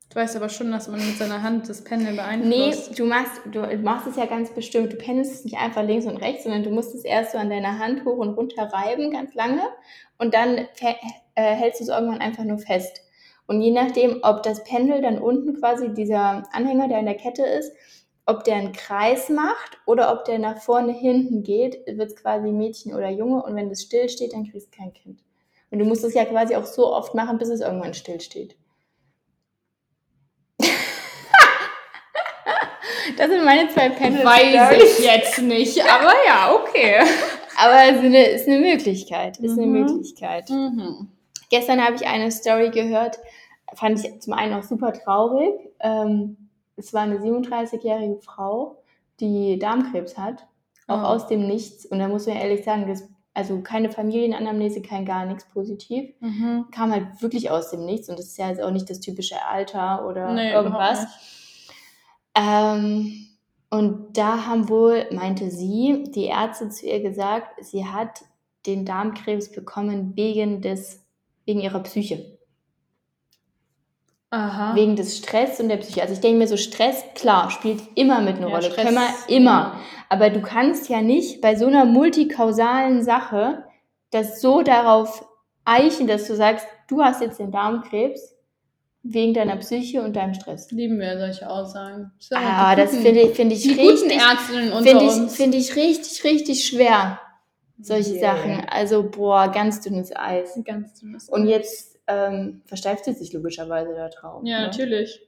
Du 0.10 0.16
weißt 0.16 0.38
aber 0.38 0.48
schon, 0.48 0.72
dass 0.72 0.88
man 0.88 1.06
mit 1.06 1.18
seiner 1.18 1.44
Hand 1.44 1.68
das 1.68 1.84
Pendel 1.84 2.16
beeinflusst. 2.16 2.92
Nee, 2.92 2.96
du 2.96 3.06
machst, 3.06 3.42
du 3.52 3.78
machst 3.80 4.08
es 4.08 4.16
ja 4.16 4.26
ganz 4.26 4.50
bestimmt. 4.52 4.94
Du 4.94 4.98
pendelst 4.98 5.34
es 5.34 5.44
nicht 5.44 5.58
einfach 5.58 5.84
links 5.84 6.06
und 6.06 6.18
rechts, 6.18 6.44
sondern 6.44 6.64
du 6.64 6.70
musst 6.70 6.96
es 6.96 7.04
erst 7.04 7.34
so 7.34 7.38
an 7.38 7.50
deiner 7.50 7.78
Hand 7.78 8.06
hoch 8.06 8.18
und 8.18 8.36
runter 8.36 8.64
reiben, 8.72 9.12
ganz 9.12 9.34
lange. 9.34 9.62
Und 10.18 10.34
dann 10.34 10.58
äh, 10.58 10.96
hältst 11.36 11.82
du 11.82 11.84
es 11.84 11.90
irgendwann 11.90 12.22
einfach 12.22 12.46
nur 12.46 12.58
fest. 12.58 13.02
Und 13.48 13.62
je 13.62 13.72
nachdem, 13.72 14.20
ob 14.24 14.44
das 14.44 14.64
Pendel 14.64 15.02
dann 15.02 15.20
unten 15.20 15.60
quasi 15.60 15.94
dieser 15.94 16.44
Anhänger, 16.54 16.88
der 16.88 17.00
in 17.00 17.06
der 17.06 17.16
Kette 17.16 17.44
ist, 17.44 17.74
ob 18.26 18.44
der 18.44 18.56
einen 18.56 18.74
Kreis 18.74 19.30
macht 19.30 19.78
oder 19.86 20.12
ob 20.14 20.26
der 20.26 20.40
nach 20.40 20.58
vorne 20.58 20.92
hinten 20.94 21.44
geht, 21.44 21.86
wird 21.86 22.12
es 22.12 22.16
quasi 22.16 22.52
Mädchen 22.52 22.94
oder 22.94 23.10
Junge. 23.10 23.44
Und 23.44 23.56
wenn 23.56 23.70
das 23.70 23.82
still 23.82 24.08
steht, 24.10 24.34
dann 24.34 24.50
kriegst 24.50 24.74
du 24.74 24.78
kein 24.78 24.94
Kind. 24.94 25.22
Und 25.70 25.80
du 25.80 25.86
musst 25.86 26.04
es 26.04 26.14
ja 26.14 26.26
quasi 26.26 26.56
auch 26.56 26.66
so 26.66 26.94
oft 26.94 27.14
machen, 27.14 27.38
bis 27.38 27.50
es 27.50 27.62
irgendwann 27.62 27.94
still 27.94 28.22
steht. 28.22 28.56
Das 33.16 33.30
sind 33.30 33.46
meine 33.46 33.70
zwei 33.70 33.90
Panel 33.90 34.26
Weiß 34.26 35.00
ich 35.00 35.06
jetzt 35.06 35.42
nicht, 35.42 35.82
aber 35.82 36.14
ja, 36.28 36.54
okay. 36.54 37.00
Aber 37.60 37.74
es 37.90 37.98
ist 37.98 38.06
eine, 38.06 38.24
ist 38.24 38.48
eine 38.48 38.60
Möglichkeit. 38.60 39.40
Ist 39.40 39.58
mhm. 39.58 39.64
eine 39.64 39.72
Möglichkeit. 39.72 40.50
Mhm. 40.50 41.10
Gestern 41.50 41.84
habe 41.84 41.96
ich 41.96 42.06
eine 42.06 42.32
Story 42.32 42.70
gehört, 42.70 43.18
fand 43.74 44.00
ich 44.00 44.22
zum 44.22 44.34
einen 44.34 44.54
auch 44.54 44.64
super 44.64 44.94
traurig. 44.94 45.54
Ähm, 45.80 46.38
es 46.76 46.94
war 46.94 47.02
eine 47.02 47.18
37-jährige 47.18 48.20
Frau, 48.22 48.84
die 49.20 49.58
Darmkrebs 49.58 50.18
hat, 50.18 50.46
auch 50.88 51.02
oh. 51.02 51.06
aus 51.06 51.28
dem 51.28 51.48
Nichts. 51.48 51.86
Und 51.86 52.00
da 52.00 52.08
muss 52.08 52.28
man 52.28 52.38
ehrlich 52.38 52.64
sagen, 52.64 52.88
das, 52.88 53.10
also 53.34 53.62
keine 53.62 53.90
Familienanamnese, 53.90 54.84
kein 54.84 55.06
gar 55.06 55.26
nichts 55.26 55.46
positiv. 55.46 56.14
Mhm. 56.20 56.66
Kam 56.72 56.92
halt 56.92 57.22
wirklich 57.22 57.50
aus 57.50 57.72
dem 57.72 57.86
Nichts. 57.86 58.08
Und 58.10 58.20
das 58.20 58.28
ist 58.28 58.38
ja 58.38 58.50
jetzt 58.50 58.62
auch 58.62 58.72
nicht 58.72 58.90
das 58.90 59.00
typische 59.00 59.44
Alter 59.48 60.08
oder 60.08 60.32
nee, 60.34 60.52
irgendwas. 60.52 61.08
Ähm, 62.38 63.28
und 63.70 64.18
da 64.18 64.46
haben 64.46 64.70
wohl, 64.70 65.08
meinte 65.12 65.50
sie, 65.52 66.04
die 66.16 66.26
Ärzte 66.26 66.70
zu 66.70 66.86
ihr 66.86 67.02
gesagt, 67.02 67.64
sie 67.66 67.86
hat 67.86 68.22
den 68.66 68.86
Darmkrebs 68.86 69.52
bekommen 69.52 70.16
wegen 70.16 70.62
des, 70.62 71.06
wegen 71.46 71.60
ihrer 71.60 71.82
Psyche. 71.82 72.38
Aha. 74.30 74.76
Wegen 74.76 74.96
des 74.96 75.18
Stress 75.18 75.60
und 75.60 75.70
der 75.70 75.78
Psyche. 75.78 76.02
Also 76.02 76.14
ich 76.14 76.20
denke 76.20 76.38
mir 76.38 76.48
so, 76.48 76.58
Stress, 76.58 77.04
klar, 77.16 77.50
spielt 77.50 77.82
immer 77.96 78.22
mit 78.22 78.38
einer 78.38 78.50
ja, 78.50 78.56
Rolle. 78.56 78.72
Stress, 78.72 78.86
Können 78.86 78.98
wir 78.98 79.36
immer. 79.36 79.80
Aber 80.10 80.30
du 80.30 80.42
kannst 80.42 80.90
ja 80.90 81.02
nicht 81.02 81.42
bei 81.42 81.56
so 81.56 81.66
einer 81.66 81.86
multikausalen 81.86 83.04
Sache 83.04 83.64
das 84.12 84.42
so 84.42 84.62
darauf 84.62 85.26
eichen, 85.66 86.08
dass 86.08 86.28
du 86.28 86.36
sagst, 86.36 86.66
du 86.88 87.02
hast 87.02 87.22
jetzt 87.22 87.40
den 87.40 87.52
Darmkrebs 87.52 88.37
Wegen 89.04 89.34
deiner 89.34 89.56
Psyche 89.58 90.02
und 90.02 90.16
deinem 90.16 90.34
Stress. 90.34 90.70
Lieben 90.72 91.00
wir 91.00 91.18
solche 91.18 91.50
Aussagen. 91.50 92.12
So, 92.20 92.36
ah, 92.36 92.76
das 92.76 92.92
finde 92.92 93.22
ich, 93.22 93.36
find 93.36 93.54
ich 93.54 93.62
die 93.62 93.72
richtig. 93.72 94.22
Finde 94.84 95.06
ich, 95.06 95.32
find 95.32 95.56
ich 95.56 95.76
richtig, 95.76 96.24
richtig 96.24 96.66
schwer. 96.66 97.20
Solche 97.80 98.16
yeah. 98.16 98.36
Sachen. 98.36 98.66
Also, 98.70 99.10
boah, 99.10 99.52
ganz 99.52 99.82
dünnes 99.82 100.16
Eis. 100.16 100.60
Ganz 100.66 101.00
dünnes 101.00 101.30
Eis. 101.30 101.30
Und 101.30 101.48
jetzt 101.48 102.00
ähm, 102.08 102.62
versteift 102.66 103.06
sie 103.06 103.14
sich 103.14 103.34
logischerweise 103.34 103.94
da 103.94 104.10
drauf. 104.10 104.42
Ja, 104.44 104.62
ne? 104.62 104.68
natürlich. 104.68 105.22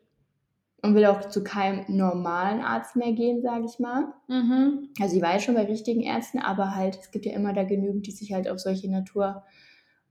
Und 0.82 0.96
will 0.96 1.06
auch 1.06 1.30
zu 1.30 1.44
keinem 1.44 1.86
normalen 1.90 2.62
Arzt 2.62 2.96
mehr 2.96 3.12
gehen, 3.12 3.42
sage 3.42 3.66
ich 3.66 3.80
mal. 3.80 4.14
Mhm. 4.28 4.90
Also, 5.00 5.16
sie 5.16 5.22
war 5.22 5.34
ja 5.34 5.40
schon 5.40 5.56
bei 5.56 5.66
richtigen 5.66 6.02
Ärzten, 6.02 6.40
aber 6.40 6.76
halt, 6.76 6.98
es 7.00 7.12
gibt 7.12 7.26
ja 7.26 7.34
immer 7.34 7.54
da 7.54 7.64
genügend, 7.64 8.08
die 8.08 8.12
sich 8.12 8.34
halt 8.34 8.50
auf 8.50 8.60
solche 8.60 8.90
Natur- 8.90 9.44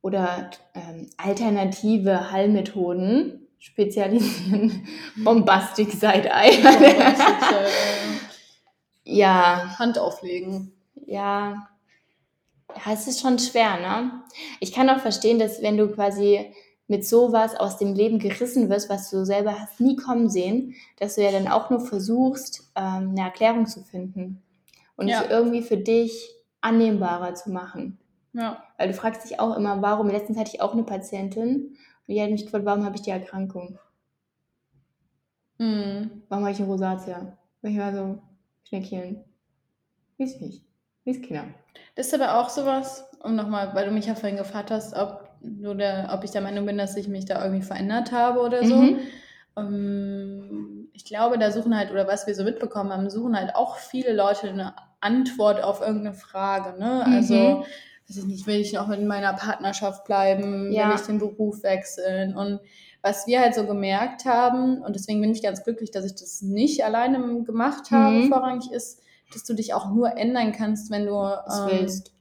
oder 0.01 0.51
ähm, 0.75 1.11
alternative 1.17 2.31
Heilmethoden 2.31 3.48
spezialisieren. 3.59 4.87
Bombastic 5.17 5.91
Side-Eye. 5.93 6.63
ja. 9.05 9.79
Hand 9.79 9.99
auflegen. 9.99 10.73
Ja. 11.07 11.69
Ja, 12.75 12.93
es 12.93 13.09
ist 13.09 13.21
schon 13.21 13.39
schwer, 13.39 13.81
ne? 13.81 14.23
Ich 14.61 14.73
kann 14.73 14.91
auch 14.91 15.01
verstehen, 15.01 15.39
dass 15.39 15.63
wenn 15.63 15.79
du 15.79 15.89
quasi 15.89 16.53
mit 16.87 17.07
sowas 17.07 17.55
aus 17.55 17.77
dem 17.77 17.95
Leben 17.95 18.19
gerissen 18.19 18.69
wirst, 18.71 18.89
was 18.89 19.11
du 19.11 19.25
selber 19.25 19.59
hast 19.59 19.81
nie 19.81 19.97
kommen 19.97 20.31
sehen, 20.31 20.75
dass 20.99 21.15
du 21.15 21.23
ja 21.23 21.31
dann 21.31 21.49
auch 21.49 21.71
nur 21.71 21.81
versuchst, 21.81 22.71
ähm, 22.77 23.11
eine 23.11 23.23
Erklärung 23.23 23.67
zu 23.67 23.83
finden 23.85 24.43
und 24.97 25.09
ja. 25.09 25.23
es 25.23 25.31
irgendwie 25.31 25.63
für 25.63 25.77
dich 25.77 26.35
annehmbarer 26.61 27.35
zu 27.35 27.51
machen. 27.51 27.99
Ja. 28.33 28.63
Weil 28.77 28.89
du 28.89 28.95
fragst 28.95 29.25
dich 29.25 29.41
auch 29.41 29.57
immer, 29.57 29.81
warum. 29.83 30.09
Letztens 30.09 30.39
hatte 30.39 30.51
ich 30.55 30.61
auch 30.61 30.73
eine 30.73 30.83
Patientin 30.83 31.77
Hat 32.09 32.31
mich 32.31 32.45
gefragt, 32.45 32.65
warum 32.65 32.85
habe 32.85 32.97
ich 32.97 33.03
die 33.03 33.11
Erkrankung? 33.11 33.79
Mhm. 35.59 36.23
Warum 36.29 36.45
habe 36.45 36.53
ich 36.53 36.59
eine 36.59 36.69
Rosatia? 36.69 37.37
Und 37.63 37.71
ich 37.71 37.79
war 37.79 37.93
so, 37.93 38.19
Schneckchen, 38.69 39.25
weiß 40.19 40.41
nicht, 40.41 40.65
weiß 41.05 41.21
keiner. 41.27 41.45
Das 41.95 42.07
ist 42.07 42.15
aber 42.15 42.39
auch 42.39 42.49
sowas, 42.49 43.05
um 43.23 43.35
nochmal, 43.35 43.75
weil 43.75 43.87
du 43.87 43.93
mich 43.93 44.07
ja 44.07 44.15
vorhin 44.15 44.39
gefragt 44.39 44.71
hast, 44.71 44.95
ob, 44.95 45.29
du 45.43 45.75
der, 45.75 46.11
ob 46.13 46.25
ich 46.25 46.31
der 46.31 46.41
Meinung 46.41 46.67
bin, 46.67 46.79
dass 46.79 46.97
ich 46.97 47.09
mich 47.09 47.25
da 47.25 47.43
irgendwie 47.45 47.65
verändert 47.65 48.13
habe 48.13 48.41
oder 48.41 48.65
so. 48.65 48.77
Mhm. 48.77 48.99
Ähm, 49.57 50.89
ich 50.93 51.05
glaube, 51.05 51.39
da 51.39 51.51
suchen 51.51 51.77
halt, 51.77 51.91
oder 51.91 52.07
was 52.07 52.27
wir 52.27 52.35
so 52.35 52.45
mitbekommen 52.45 52.93
haben, 52.93 53.11
suchen 53.11 53.37
halt 53.37 53.55
auch 53.55 53.77
viele 53.77 54.13
Leute 54.15 54.49
eine 54.49 54.75
Antwort 55.01 55.63
auf 55.63 55.81
irgendeine 55.81 56.15
Frage. 56.15 56.79
Ne? 56.79 57.05
Mhm. 57.07 57.13
Also, 57.13 57.65
weiß 58.09 58.17
ich 58.19 58.25
nicht, 58.25 58.47
will 58.47 58.57
ich 58.61 58.73
noch 58.73 58.89
in 58.91 59.07
meiner 59.07 59.33
Partnerschaft 59.35 60.05
bleiben, 60.05 60.73
Ja. 60.73 60.89
will 60.89 60.97
ich 60.97 61.03
den 61.03 61.19
Beruf 61.19 61.63
wechseln 61.63 62.37
und 62.37 62.61
was 63.03 63.27
wir 63.27 63.41
halt 63.41 63.55
so 63.55 63.65
gemerkt 63.65 64.25
haben, 64.25 64.83
und 64.83 64.97
deswegen 64.97 65.21
bin 65.21 65.31
ich 65.31 65.43
ganz 65.43 65.63
glücklich, 65.63 65.91
dass 65.93 66.05
ich 66.05 66.15
das 66.17 66.43
nicht 66.43 66.85
alleine 66.85 67.45
gemacht 67.45 67.91
habe, 67.93 68.25
Mhm. 68.25 68.29
vorrangig 68.29 68.73
ist, 68.73 69.01
dass 69.33 69.45
du 69.45 69.55
dich 69.55 69.73
auch 69.75 69.91
nur 69.93 70.17
ändern 70.17 70.53
kannst, 70.53 70.91
wenn 70.91 71.07
du 71.07 71.13
ähm, 71.15 71.67
willst. 71.67 72.13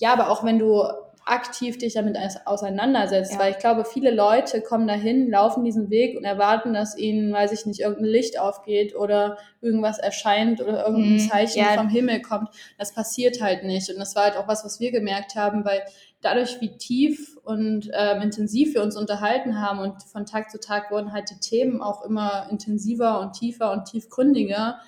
ja, 0.00 0.12
aber 0.12 0.30
auch 0.30 0.42
wenn 0.44 0.58
du 0.58 0.82
aktiv 1.26 1.78
dich 1.78 1.94
damit 1.94 2.16
aus- 2.18 2.38
auseinandersetzt, 2.46 3.32
Ja. 3.34 3.38
weil 3.38 3.52
ich 3.52 3.58
glaube, 3.58 3.84
viele 3.84 4.10
Leute 4.10 4.60
kommen 4.60 4.86
dahin, 4.86 5.30
laufen 5.30 5.64
diesen 5.64 5.90
Weg 5.90 6.16
und 6.16 6.24
erwarten, 6.24 6.72
dass 6.74 6.96
ihnen, 6.96 7.32
weiß 7.32 7.52
ich 7.52 7.66
nicht, 7.66 7.80
irgendein 7.80 8.06
Licht 8.06 8.38
aufgeht 8.38 8.94
oder 8.96 9.38
irgendwas 9.60 9.98
erscheint 9.98 10.60
oder 10.60 10.86
irgendein 10.86 11.14
Mhm, 11.14 11.28
Zeichen 11.30 11.58
ja. 11.60 11.74
vom 11.74 11.88
Himmel 11.88 12.20
kommt. 12.22 12.48
Das 12.78 12.92
passiert 12.94 13.40
halt 13.40 13.64
nicht. 13.64 13.88
Und 13.90 13.98
das 13.98 14.16
war 14.16 14.24
halt 14.24 14.36
auch 14.36 14.48
was, 14.48 14.64
was 14.64 14.80
wir 14.80 14.90
gemerkt 14.90 15.34
haben, 15.36 15.64
weil 15.64 15.82
dadurch, 16.20 16.60
wie 16.60 16.76
tief 16.76 17.36
und 17.44 17.90
ähm, 17.94 18.22
intensiv 18.22 18.74
wir 18.74 18.82
uns 18.82 18.96
unterhalten 18.96 19.60
haben 19.60 19.78
und 19.80 20.02
von 20.04 20.24
Tag 20.26 20.50
zu 20.50 20.60
Tag 20.60 20.90
wurden 20.90 21.12
halt 21.12 21.30
die 21.30 21.40
Themen 21.40 21.82
auch 21.82 22.04
immer 22.04 22.46
intensiver 22.50 23.20
und 23.20 23.32
tiefer 23.32 23.72
und 23.72 23.86
tiefgründiger. 23.86 24.78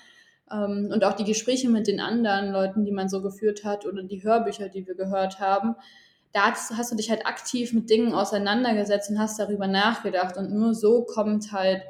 Ähm, 0.51 0.91
und 0.93 1.03
auch 1.03 1.13
die 1.13 1.23
Gespräche 1.23 1.69
mit 1.69 1.87
den 1.87 1.99
anderen 1.99 2.51
Leuten, 2.51 2.85
die 2.85 2.91
man 2.91 3.09
so 3.09 3.21
geführt 3.21 3.63
hat 3.65 3.85
oder 3.85 4.03
die 4.03 4.23
Hörbücher, 4.23 4.69
die 4.69 4.85
wir 4.87 4.95
gehört 4.95 5.39
haben, 5.39 5.75
da 6.35 6.51
hast, 6.51 6.75
hast 6.75 6.91
du 6.91 6.97
dich 6.97 7.09
halt 7.09 7.25
aktiv 7.25 7.71
mit 7.71 7.89
Dingen 7.89 8.13
auseinandergesetzt 8.13 9.09
und 9.09 9.19
hast 9.19 9.39
darüber 9.39 9.67
nachgedacht. 9.67 10.35
Und 10.35 10.51
nur 10.51 10.75
so 10.75 11.05
kommt 11.05 11.53
halt 11.53 11.81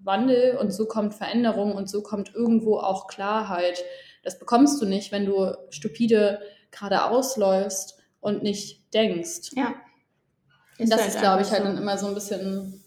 Wandel 0.00 0.56
und 0.56 0.72
so 0.72 0.86
kommt 0.86 1.14
Veränderung 1.14 1.72
und 1.72 1.88
so 1.88 2.02
kommt 2.02 2.34
irgendwo 2.34 2.78
auch 2.78 3.06
Klarheit. 3.06 3.84
Das 4.24 4.40
bekommst 4.40 4.82
du 4.82 4.86
nicht, 4.86 5.12
wenn 5.12 5.24
du 5.24 5.54
stupide 5.70 6.40
geradeaus 6.72 7.36
läufst 7.36 7.98
und 8.20 8.42
nicht 8.42 8.92
denkst. 8.92 9.52
Ja. 9.52 9.74
Und 10.80 10.90
das 10.90 11.02
halt 11.02 11.10
ist, 11.10 11.20
glaube 11.20 11.42
ich, 11.42 11.50
halt 11.52 11.62
so. 11.62 11.68
dann 11.68 11.78
immer 11.78 11.96
so 11.96 12.08
ein 12.08 12.14
bisschen 12.14 12.82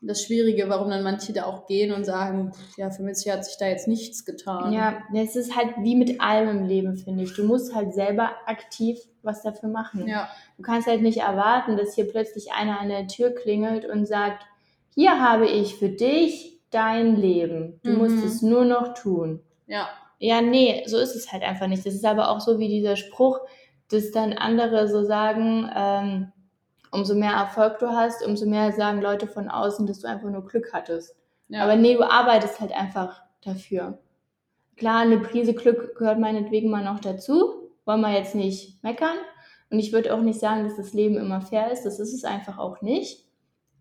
das 0.00 0.22
Schwierige, 0.22 0.68
warum 0.68 0.90
dann 0.90 1.02
manche 1.02 1.32
da 1.32 1.44
auch 1.44 1.66
gehen 1.66 1.92
und 1.92 2.04
sagen, 2.04 2.52
ja, 2.76 2.90
für 2.90 3.02
mich 3.02 3.16
hat 3.30 3.44
sich 3.44 3.56
da 3.56 3.66
jetzt 3.66 3.88
nichts 3.88 4.24
getan. 4.24 4.72
Ja, 4.72 4.98
es 5.14 5.36
ist 5.36 5.56
halt 5.56 5.70
wie 5.80 5.96
mit 5.96 6.20
allem 6.20 6.48
im 6.50 6.64
Leben, 6.66 6.96
finde 6.96 7.24
ich. 7.24 7.34
Du 7.34 7.44
musst 7.44 7.74
halt 7.74 7.94
selber 7.94 8.30
aktiv 8.46 8.98
was 9.22 9.42
dafür 9.42 9.68
machen. 9.68 10.06
Ja, 10.06 10.28
Du 10.56 10.62
kannst 10.62 10.86
halt 10.86 11.02
nicht 11.02 11.18
erwarten, 11.18 11.76
dass 11.76 11.94
hier 11.94 12.08
plötzlich 12.08 12.52
einer 12.52 12.78
an 12.78 12.88
der 12.88 13.06
Tür 13.08 13.30
klingelt 13.34 13.84
und 13.84 14.06
sagt, 14.06 14.44
hier 14.94 15.20
habe 15.20 15.46
ich 15.48 15.74
für 15.76 15.88
dich 15.88 16.60
dein 16.70 17.16
Leben. 17.16 17.80
Du 17.82 17.90
Mhm. 17.92 17.98
musst 17.98 18.22
es 18.24 18.42
nur 18.42 18.64
noch 18.64 18.94
tun. 18.94 19.40
ja, 19.66 19.88
Ja, 20.18 20.40
nee, 20.40 20.82
so 20.86 20.98
ist 20.98 21.14
es 21.16 21.32
halt 21.32 21.42
einfach 21.42 21.66
nicht. 21.66 21.84
Das 21.84 21.94
ist 21.94 22.04
aber 22.06 22.30
auch 22.30 22.40
so 22.40 22.58
wie 22.58 22.68
dieser 22.68 22.96
Spruch, 22.96 23.38
dass 23.90 24.10
dann 24.12 24.32
andere 24.32 24.88
so 24.88 25.04
sagen, 25.04 25.68
ähm, 25.74 26.32
umso 26.90 27.14
mehr 27.14 27.32
Erfolg 27.32 27.78
du 27.78 27.88
hast, 27.88 28.24
umso 28.24 28.46
mehr 28.46 28.72
sagen 28.72 29.00
Leute 29.00 29.26
von 29.26 29.48
außen, 29.48 29.86
dass 29.86 30.00
du 30.00 30.08
einfach 30.08 30.28
nur 30.30 30.46
Glück 30.46 30.72
hattest. 30.72 31.16
ja. 31.48 31.62
Aber 31.62 31.76
nee, 31.76 31.94
du 31.94 32.02
arbeitest 32.02 32.60
halt 32.60 32.72
einfach 32.72 33.22
dafür. 33.44 33.98
Klar, 34.76 35.00
eine 35.00 35.18
Prise 35.18 35.54
Glück 35.54 35.96
gehört 35.96 36.18
meinetwegen 36.18 36.70
mal 36.70 36.84
noch 36.84 37.00
dazu. 37.00 37.70
Wollen 37.84 38.00
wir 38.00 38.12
jetzt 38.12 38.34
nicht 38.34 38.82
meckern. 38.82 39.16
Und 39.70 39.78
ich 39.78 39.92
würde 39.92 40.14
auch 40.14 40.20
nicht 40.20 40.38
sagen, 40.38 40.64
dass 40.64 40.76
das 40.76 40.92
Leben 40.92 41.16
immer 41.16 41.40
fair 41.40 41.72
ist. 41.72 41.84
Das 41.84 41.98
ist 41.98 42.12
es 42.12 42.24
einfach 42.24 42.58
auch 42.58 42.82
nicht. 42.82 43.26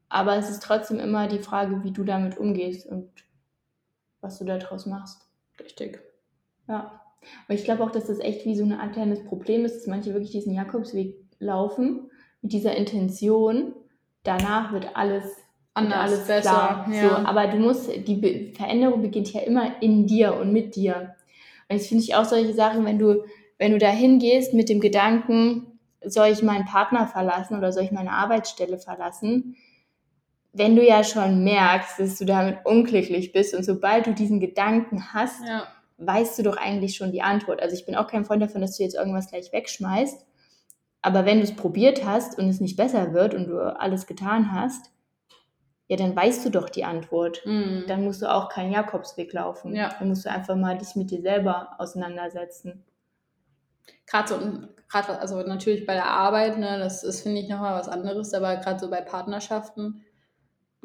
Aber 0.10 0.36
es 0.38 0.50
ist 0.50 0.64
trotzdem 0.64 1.00
immer 1.00 1.28
die 1.28 1.40
Frage, 1.40 1.84
wie 1.84 1.92
du 1.92 2.04
damit 2.04 2.38
umgehst 2.38 2.88
und 2.88 3.10
was 4.22 4.40
du 4.40 4.46
daraus 4.46 4.86
machst. 4.86 5.28
richtig. 5.60 6.00
Ja. 6.68 7.02
Und 7.48 7.56
ich 7.56 7.64
glaube 7.64 7.84
auch, 7.84 7.92
dass 7.92 8.06
das 8.06 8.20
echt 8.20 8.46
wie 8.46 8.56
so 8.56 8.64
eine 8.64 8.80
Art 8.80 8.94
kleines 8.94 9.24
Problem 9.26 9.66
ist, 9.66 9.76
dass 9.76 9.88
manche 9.88 10.14
wirklich 10.14 10.32
diesen 10.32 10.54
Jakobsweg 10.54 11.16
laufen 11.40 12.10
mit 12.46 12.54
dieser 12.54 12.76
Intention. 12.76 13.74
Danach 14.22 14.72
wird 14.72 14.96
alles 14.96 15.24
Anders, 15.74 16.00
alles 16.00 16.28
besser. 16.28 16.42
klar. 16.42 16.88
Ja. 16.92 17.10
So, 17.10 17.16
aber 17.26 17.48
du 17.48 17.58
musst, 17.58 17.90
die 18.08 18.16
Be 18.16 18.54
Veränderung 18.56 19.02
beginnt 19.02 19.34
ja 19.34 19.42
immer 19.42 19.82
in 19.82 20.06
dir 20.06 20.36
und 20.36 20.54
mit 20.54 20.76
dir. 20.76 21.16
Und 21.68 21.80
das 21.80 21.88
finde 21.88 22.04
ich 22.04 22.14
auch 22.14 22.26
solche 22.26 22.54
Sachen, 22.54 22.86
wenn 22.86 23.00
du, 23.00 23.24
wenn 23.58 23.72
du 23.72 23.80
da 23.80 23.90
hingehst 23.90 24.54
mit 24.54 24.70
dem 24.70 24.80
Gedanken, 24.80 25.80
soll 26.04 26.28
ich 26.28 26.44
meinen 26.44 26.66
Partner 26.66 27.08
verlassen 27.08 27.58
oder 27.58 27.72
soll 27.72 27.84
ich 27.84 27.92
meine 27.92 28.12
Arbeitsstelle 28.12 28.78
verlassen? 28.78 29.56
Wenn 30.54 30.76
du 30.76 30.86
ja 30.86 31.04
schon 31.04 31.44
merkst, 31.44 32.00
dass 32.00 32.20
du 32.20 32.26
damit 32.26 32.60
unglücklich 32.64 33.32
bist 33.32 33.56
und 33.56 33.64
sobald 33.64 34.06
du 34.06 34.14
diesen 34.14 34.40
Gedanken 34.40 35.14
hast, 35.14 35.44
ja. 35.44 35.64
weißt 35.98 36.38
du 36.38 36.44
doch 36.44 36.58
eigentlich 36.58 36.96
schon 36.96 37.12
die 37.12 37.24
Antwort. 37.24 37.60
Also 37.60 37.76
ich 37.76 37.88
bin 37.88 37.96
auch 37.96 38.08
kein 38.08 38.24
Freund 38.24 38.44
davon, 38.44 38.62
dass 38.62 38.78
du 38.78 38.84
jetzt 38.84 38.96
irgendwas 38.96 39.32
gleich 39.32 39.52
wegschmeißt. 39.52 40.28
Aber 41.06 41.24
wenn 41.24 41.38
du 41.38 41.44
es 41.44 41.56
probiert 41.56 42.04
hast 42.04 42.40
und 42.40 42.50
es 42.50 42.60
nicht 42.60 42.78
besser 42.78 43.14
wird 43.14 43.36
und 43.36 43.46
du 43.46 43.60
alles 43.80 44.08
getan 44.08 44.52
hast, 44.52 44.92
ja, 45.88 45.98
dann 45.98 46.16
weißt 46.16 46.44
du 46.44 46.50
doch 46.50 46.68
die 46.68 46.84
Antwort. 46.84 47.44
Mhm. 47.46 47.84
Dann 47.88 48.04
musst 48.04 48.24
du 48.24 48.34
auch 48.34 48.50
keinen 48.50 48.72
Jakobsweg 48.72 49.32
laufen. 49.32 49.76
Ja. 49.76 49.94
Dann 50.00 50.08
musst 50.08 50.26
du 50.26 50.32
einfach 50.32 50.56
mal 50.56 50.80
dich 50.80 50.96
mit 50.96 51.12
dir 51.12 51.22
selber 51.22 51.76
auseinandersetzen. 51.78 52.84
gerade 54.08 54.28
so, 54.28 54.40
gerade 54.90 55.20
also 55.20 55.44
natürlich 55.44 55.86
bei 55.86 55.94
der 55.94 56.08
Arbeit, 56.08 56.58
ne, 56.58 56.80
das 56.80 57.04
ist, 57.04 57.22
finde 57.22 57.42
ich, 57.42 57.50
nochmal 57.50 57.78
was 57.80 57.88
anderes, 57.88 58.34
aber 58.34 58.56
gerade 58.56 58.80
so 58.80 58.90
bei 58.90 59.02
Partnerschaften 59.02 60.05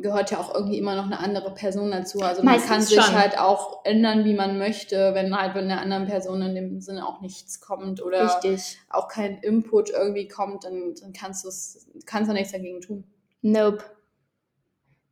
gehört 0.02 0.30
ja 0.30 0.38
auch 0.38 0.54
irgendwie 0.54 0.78
immer 0.78 0.94
noch 0.96 1.06
eine 1.06 1.18
andere 1.18 1.52
Person 1.54 1.90
dazu. 1.90 2.20
Also 2.20 2.42
man 2.42 2.54
Meistens 2.54 2.70
kann 2.70 2.82
sich 2.82 3.02
schon. 3.02 3.14
halt 3.14 3.38
auch 3.38 3.84
ändern, 3.84 4.24
wie 4.24 4.34
man 4.34 4.58
möchte, 4.58 5.14
wenn 5.14 5.34
halt 5.34 5.52
von 5.52 5.68
der 5.68 5.80
anderen 5.80 6.06
Person 6.06 6.42
in 6.42 6.54
dem 6.54 6.80
Sinne 6.80 7.06
auch 7.06 7.20
nichts 7.20 7.60
kommt 7.60 8.02
oder 8.02 8.24
Richtig. 8.24 8.78
auch 8.88 9.08
kein 9.08 9.38
Input 9.38 9.90
irgendwie 9.90 10.28
kommt, 10.28 10.64
dann, 10.64 10.94
dann 11.00 11.12
kannst 11.12 11.44
du 11.44 11.48
es, 11.48 11.88
kannst 12.06 12.30
du 12.30 12.34
nichts 12.34 12.52
dagegen 12.52 12.80
tun. 12.80 13.04
Nope. 13.42 13.84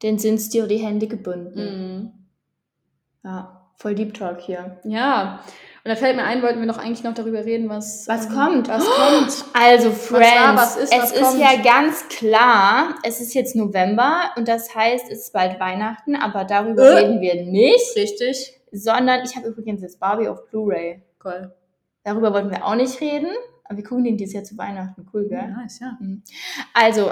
Dann 0.02 0.18
sind 0.18 0.52
dir 0.52 0.66
die 0.66 0.76
Hände 0.76 1.06
gebunden. 1.08 1.60
Mhm. 1.96 2.12
Ja, 3.24 3.70
voll 3.76 3.94
Deep 3.94 4.14
Talk 4.14 4.40
hier. 4.40 4.78
Ja, 4.84 5.40
und 5.88 5.94
da 5.94 5.96
fällt 5.96 6.16
mir 6.16 6.24
ein, 6.24 6.42
wollten 6.42 6.60
wir 6.60 6.66
noch 6.66 6.76
eigentlich 6.76 7.02
noch 7.02 7.14
darüber 7.14 7.46
reden, 7.46 7.70
was, 7.70 8.06
Was 8.08 8.26
ähm, 8.26 8.32
kommt? 8.34 8.68
Was 8.68 8.84
kommt? 8.84 9.44
Also, 9.54 9.90
Friends, 9.90 10.36
war, 10.36 10.56
was 10.56 10.76
ist, 10.76 10.92
es 10.92 10.98
was 11.00 11.12
ist 11.12 11.22
kommt? 11.22 11.40
ja 11.40 11.62
ganz 11.62 12.06
klar, 12.08 12.94
es 13.04 13.22
ist 13.22 13.32
jetzt 13.32 13.56
November 13.56 14.30
und 14.36 14.48
das 14.48 14.74
heißt, 14.74 15.10
es 15.10 15.20
ist 15.20 15.32
bald 15.32 15.58
Weihnachten, 15.58 16.14
aber 16.14 16.44
darüber 16.44 16.82
Äh? 16.82 16.94
reden 16.98 17.22
wir 17.22 17.42
nicht, 17.42 17.96
Richtig. 17.96 18.60
sondern 18.70 19.22
ich 19.24 19.34
habe 19.34 19.48
übrigens 19.48 19.80
jetzt 19.80 19.98
Barbie 19.98 20.28
auf 20.28 20.46
Blu-ray. 20.50 21.00
Cool. 21.24 21.54
Darüber 22.04 22.34
wollten 22.34 22.50
wir 22.50 22.66
auch 22.66 22.74
nicht 22.74 23.00
reden, 23.00 23.30
aber 23.64 23.78
wir 23.78 23.84
gucken 23.84 24.04
den 24.04 24.18
dieses 24.18 24.34
Jahr 24.34 24.44
zu 24.44 24.58
Weihnachten. 24.58 25.08
Cool, 25.10 25.26
gell? 25.26 25.48
nice, 25.56 25.80
ja. 25.80 25.96
Also, 26.74 27.10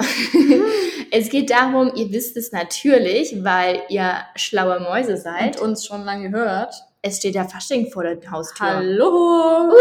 es 1.10 1.30
geht 1.30 1.48
darum, 1.48 1.92
ihr 1.94 2.12
wisst 2.12 2.36
es 2.36 2.52
natürlich, 2.52 3.42
weil 3.42 3.80
ihr 3.88 4.16
schlaue 4.34 4.80
Mäuse 4.80 5.16
seid. 5.16 5.58
Und 5.58 5.68
uns 5.70 5.86
schon 5.86 6.04
lange 6.04 6.28
hört. 6.30 6.74
Es 7.06 7.18
steht 7.18 7.34
ja 7.36 7.46
Fasching 7.46 7.90
vor 7.90 8.02
der 8.02 8.18
Haustür. 8.30 8.66
Hallo! 8.66 9.72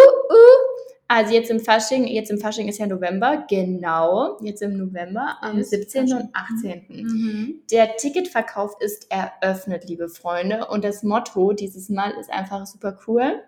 Also 1.07 1.33
jetzt 1.33 1.51
im 1.51 1.59
Fasching, 1.59 2.07
jetzt 2.07 2.31
im 2.31 2.39
Fasching 2.39 2.67
ist 2.67 2.79
ja 2.79 2.88
November, 2.88 3.45
genau, 3.47 4.39
jetzt 4.41 4.61
im 4.63 4.77
November 4.77 5.38
am 5.41 5.59
Ist 5.59 5.69
17. 5.69 6.07
Fasching. 6.07 6.25
und 6.25 6.35
18. 6.35 6.85
Mhm. 6.89 7.61
Der 7.71 7.95
Ticketverkauf 7.95 8.75
ist 8.79 9.11
eröffnet, 9.11 9.88
liebe 9.88 10.09
Freunde. 10.09 10.67
Und 10.67 10.83
das 10.83 11.03
Motto 11.03 11.53
dieses 11.53 11.89
Mal 11.89 12.11
ist 12.19 12.31
einfach 12.31 12.65
super 12.65 12.97
cool. 13.07 13.43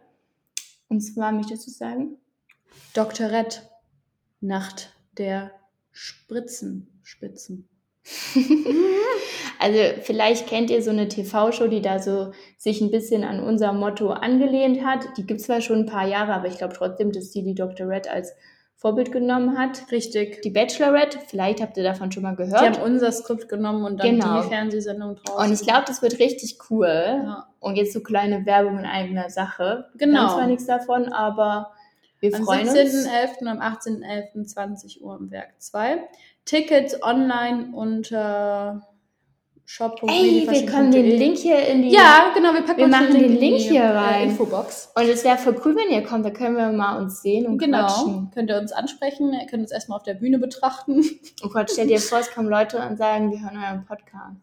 Und 0.88 1.02
zwar, 1.02 1.32
möchtest 1.32 1.66
du 1.66 1.72
sagen? 1.72 2.18
Red. 2.96 3.64
Nacht 4.40 4.94
der 5.18 5.52
Spritzenspitzen. 5.92 7.68
Also 9.60 9.80
vielleicht 10.04 10.46
kennt 10.48 10.70
ihr 10.70 10.84
so 10.84 10.92
eine 10.92 11.08
TV-Show, 11.08 11.68
die 11.68 11.82
da 11.82 11.98
so 11.98 12.32
sich 12.58 12.80
ein 12.80 12.92
bisschen 12.92 13.24
an 13.24 13.40
unser 13.42 13.74
Motto 13.74 14.12
angelehnt 14.12 14.86
hat. 14.86 15.06
Die 15.18 15.26
gibt 15.26 15.42
zwar 15.42 15.62
schon 15.62 15.80
ein 15.80 15.86
paar 15.88 16.08
Jahre, 16.08 16.34
aber 16.34 16.48
ich 16.48 16.58
glaube 16.60 16.76
trotzdem, 16.76 17.12
dass 17.12 17.32
die 17.32 17.42
die 17.44 17.56
Dr. 17.56 17.88
Red 17.90 18.08
als 18.08 18.34
Vorbild 18.76 19.12
genommen 19.12 19.58
hat. 19.58 19.92
Richtig. 19.92 20.44
Die 20.44 20.52
Bachelorette, 20.52 21.18
vielleicht 21.28 21.60
habt 21.62 21.76
ihr 21.78 21.84
davon 21.84 22.12
schon 22.12 22.22
mal 22.22 22.36
Die 22.36 22.44
gehört. 22.44 22.78
haben 22.78 22.84
unser 22.84 23.12
Skript 23.12 23.50
genommen 23.50 23.84
und 23.84 23.98
dann 24.00 24.12
Genau. 24.20 24.44
die 24.44 24.48
Fernsehsendung 24.48 25.16
draus. 25.16 25.44
Und 25.48 25.52
ich 25.52 25.62
glaube, 25.66 25.86
das 25.88 26.04
wird 26.04 26.20
richtig 26.20 26.60
cool. 26.70 26.86
Ja. 26.88 27.48
Und 27.60 27.78
jetzt 27.78 27.94
so 27.94 28.02
kleine 28.02 28.46
Werbung 28.46 28.78
in 28.78 28.86
eigener 28.86 29.32
Sache. 29.32 29.86
Genau. 29.98 30.14
Wir 30.14 30.22
haben 30.28 30.36
zwar 30.36 30.48
nichts 30.48 30.66
davon, 30.68 31.12
aber 31.12 31.72
Wir 32.20 32.36
am 32.36 32.44
freuen 32.44 32.68
uns. 32.70 32.78
17.11. 32.78 33.40
und 33.42 33.48
am 33.48 33.60
18.11. 33.60 34.46
20 34.46 35.02
Uhr 35.02 35.18
im 35.20 35.32
Werk 35.32 35.56
2. 35.58 36.04
Tickets 36.48 36.96
online 37.04 37.76
unter 37.76 38.82
shop. 39.66 40.00
Ey, 40.08 40.48
wir 40.50 40.66
können 40.66 40.92
den 40.92 41.06
Link 41.06 41.38
hier 41.38 41.60
in 41.68 41.82
die. 41.84 41.90
Ja, 41.92 42.32
genau, 42.34 42.54
wir 42.54 42.62
packen 42.62 42.78
Wir 42.80 42.88
machen 42.88 43.14
den 43.14 43.26
in 43.26 43.38
Link 43.38 43.58
die, 43.58 43.64
hier 43.64 43.82
äh, 43.84 43.98
rein. 43.98 44.30
Infobox. 44.30 44.92
Und 44.96 45.10
es 45.10 45.24
wäre 45.26 45.38
voll 45.38 45.60
cool, 45.66 45.76
wenn 45.76 45.94
ihr 45.94 46.04
kommt. 46.04 46.26
Da 46.26 46.30
können 46.32 46.56
wir 46.56 46.72
mal 46.72 46.98
uns 47.02 47.22
sehen 47.22 47.46
und 47.48 47.58
Genau, 47.58 47.86
quatschen. 47.86 48.32
könnt 48.34 48.50
ihr 48.50 48.58
uns 48.58 48.72
ansprechen, 48.72 49.34
ihr 49.34 49.46
könnt 49.46 49.64
uns 49.64 49.72
erstmal 49.72 49.98
auf 49.98 50.04
der 50.04 50.16
Bühne 50.16 50.40
betrachten. 50.40 51.04
Oh 51.44 51.50
Gott, 51.50 51.70
stell 51.70 51.88
dir 51.88 52.00
vor, 52.00 52.20
es 52.20 52.32
kommen 52.32 52.48
Leute 52.50 52.80
und 52.80 52.98
sagen, 52.98 53.30
wir 53.30 53.42
hören 53.42 53.58
euren 53.62 53.86
Podcast. 53.86 54.38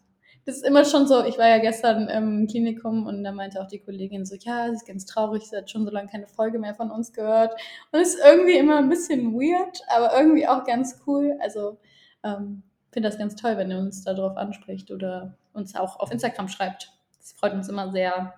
Das 0.46 0.56
ist 0.56 0.66
immer 0.66 0.84
schon 0.84 1.06
so, 1.06 1.24
ich 1.24 1.38
war 1.38 1.48
ja 1.48 1.56
gestern 1.56 2.06
im 2.08 2.46
Klinikum 2.46 3.06
und 3.06 3.24
da 3.24 3.32
meinte 3.32 3.62
auch 3.62 3.66
die 3.66 3.78
Kollegin 3.78 4.26
so, 4.26 4.36
ja, 4.38 4.68
sie 4.68 4.74
ist 4.74 4.86
ganz 4.86 5.06
traurig, 5.06 5.44
sie 5.48 5.56
hat 5.56 5.70
schon 5.70 5.86
so 5.86 5.90
lange 5.90 6.08
keine 6.10 6.26
Folge 6.26 6.58
mehr 6.58 6.74
von 6.74 6.90
uns 6.90 7.14
gehört. 7.14 7.54
Und 7.92 8.00
es 8.00 8.14
ist 8.14 8.20
irgendwie 8.22 8.58
immer 8.58 8.76
ein 8.76 8.90
bisschen 8.90 9.32
weird, 9.32 9.80
aber 9.88 10.14
irgendwie 10.18 10.46
auch 10.46 10.64
ganz 10.64 11.00
cool. 11.06 11.38
Also 11.40 11.78
ähm, 12.24 12.62
finde 12.92 13.08
das 13.08 13.18
ganz 13.18 13.36
toll, 13.36 13.56
wenn 13.56 13.70
ihr 13.70 13.78
uns 13.78 14.02
darauf 14.04 14.36
anspricht 14.36 14.90
oder 14.90 15.36
uns 15.52 15.74
auch 15.76 16.00
auf 16.00 16.10
Instagram 16.10 16.48
schreibt. 16.48 16.92
Das 17.20 17.32
freut 17.32 17.52
uns 17.52 17.68
immer 17.68 17.90
sehr. 17.90 18.34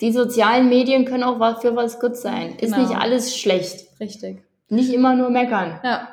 Die 0.00 0.12
sozialen 0.12 0.68
Medien 0.68 1.04
können 1.04 1.22
auch 1.22 1.60
für 1.60 1.76
was 1.76 2.00
gut 2.00 2.16
sein. 2.16 2.56
Ist 2.56 2.74
Genau. 2.74 2.78
nicht 2.88 2.96
alles 2.98 3.36
schlecht. 3.36 3.88
Richtig. 4.00 4.42
Nicht 4.68 4.92
immer 4.92 5.14
nur 5.14 5.30
meckern. 5.30 5.80
Ja. 5.84 6.08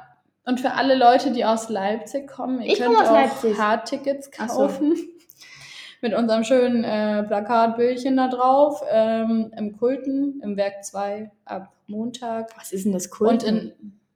Und 0.45 0.59
für 0.59 0.73
alle 0.73 0.95
Leute, 0.95 1.31
die 1.31 1.45
aus 1.45 1.69
Leipzig 1.69 2.27
kommen, 2.27 2.61
ihr 2.61 2.73
Ich 2.73 2.79
könnt 2.79 2.97
auch 2.97 3.11
Leipzig. 3.11 3.57
Hardtickets 3.57 4.29
so. 4.35 4.45
kaufen. 4.47 4.95
Mit 6.01 6.13
unserem 6.13 6.43
schönen 6.43 6.83
äh, 6.83 7.23
Plakatbildchen 7.23 8.15
da 8.15 8.29
drauf. 8.29 8.81
Ähm, 8.89 9.51
Im 9.57 9.77
Kulten, 9.77 10.39
im 10.41 10.55
Werk 10.55 10.83
2 10.85 11.29
ab 11.45 11.73
Montag. 11.87 12.51
Was 12.57 12.71
ist 12.71 12.85
denn 12.85 12.93
das 12.93 13.09
cool? 13.19 13.27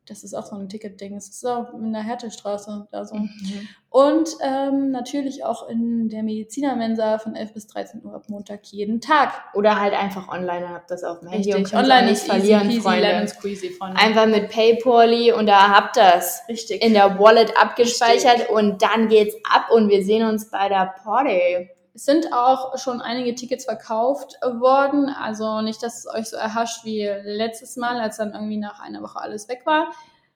Und 0.04 0.10
das 0.10 0.24
ist 0.26 0.34
auch 0.34 0.46
so 0.46 0.58
ein 0.58 0.68
Ticketding. 0.68 1.16
Es 1.16 1.30
ist 1.30 1.46
auch 1.48 1.74
in 1.74 1.94
der 1.94 2.04
Hertestraße 2.04 2.88
da 2.92 3.06
so. 3.06 3.16
Mhm. 3.16 3.68
Und 3.90 4.30
ähm, 4.42 4.92
natürlich 4.92 5.46
auch 5.46 5.70
in 5.70 6.10
der 6.10 6.24
Medizinermensa 6.24 7.20
von 7.20 7.36
11 7.36 7.54
bis 7.54 7.68
13 7.68 8.04
Uhr 8.04 8.14
ab 8.14 8.26
Montag 8.28 8.66
jeden 8.66 9.00
Tag. 9.00 9.32
Oder 9.54 9.80
halt 9.80 9.94
einfach 9.94 10.28
online 10.28 10.66
und 10.66 10.74
habt 10.74 10.92
das 10.92 11.06
auf 11.06 11.22
dem 11.22 11.30
Handy 11.30 11.52
und 11.52 11.56
Richtig. 11.56 11.72
könnt 11.72 11.84
Online 11.86 12.10
nicht 12.10 12.22
verlieren, 12.22 12.70
easy 12.70 12.82
Freunde. 12.82 13.02
lemon 13.02 13.28
squeezy, 13.30 13.70
Freunde. 13.70 13.98
Einfach 13.98 14.26
mit 14.26 14.50
Paypal 14.50 15.34
und 15.38 15.48
da 15.48 15.70
habt 15.70 15.96
das 15.96 16.42
Richtig. 16.50 16.84
in 16.84 16.94
der 16.94 17.18
Wallet 17.18 17.56
abgespeichert 17.56 18.50
und 18.50 18.82
dann 18.82 19.08
geht's 19.08 19.36
ab 19.50 19.68
und 19.72 19.90
wir 19.90 20.04
sehen 20.04 20.28
uns 20.28 20.50
bei 20.50 20.68
der 20.68 20.94
Party. 21.02 21.70
Es 21.96 22.06
sind 22.06 22.34
auch 22.34 22.78
schon 22.80 23.02
einige 23.02 23.36
Tickets 23.36 23.66
verkauft 23.66 24.40
worden, 24.42 25.10
also 25.10 25.62
nicht, 25.62 25.84
dass 25.84 26.00
es 26.00 26.08
euch 26.08 26.26
so 26.26 26.38
erhascht 26.38 26.86
wie 26.86 27.04
letztes 27.04 27.76
Mal, 27.76 28.00
als 28.00 28.18
dann 28.18 28.34
irgendwie 28.34 28.58
nach 28.58 28.80
einer 28.80 29.04
Woche 29.04 29.20
alles 29.20 29.48
weg 29.48 29.62
war. 29.66 29.92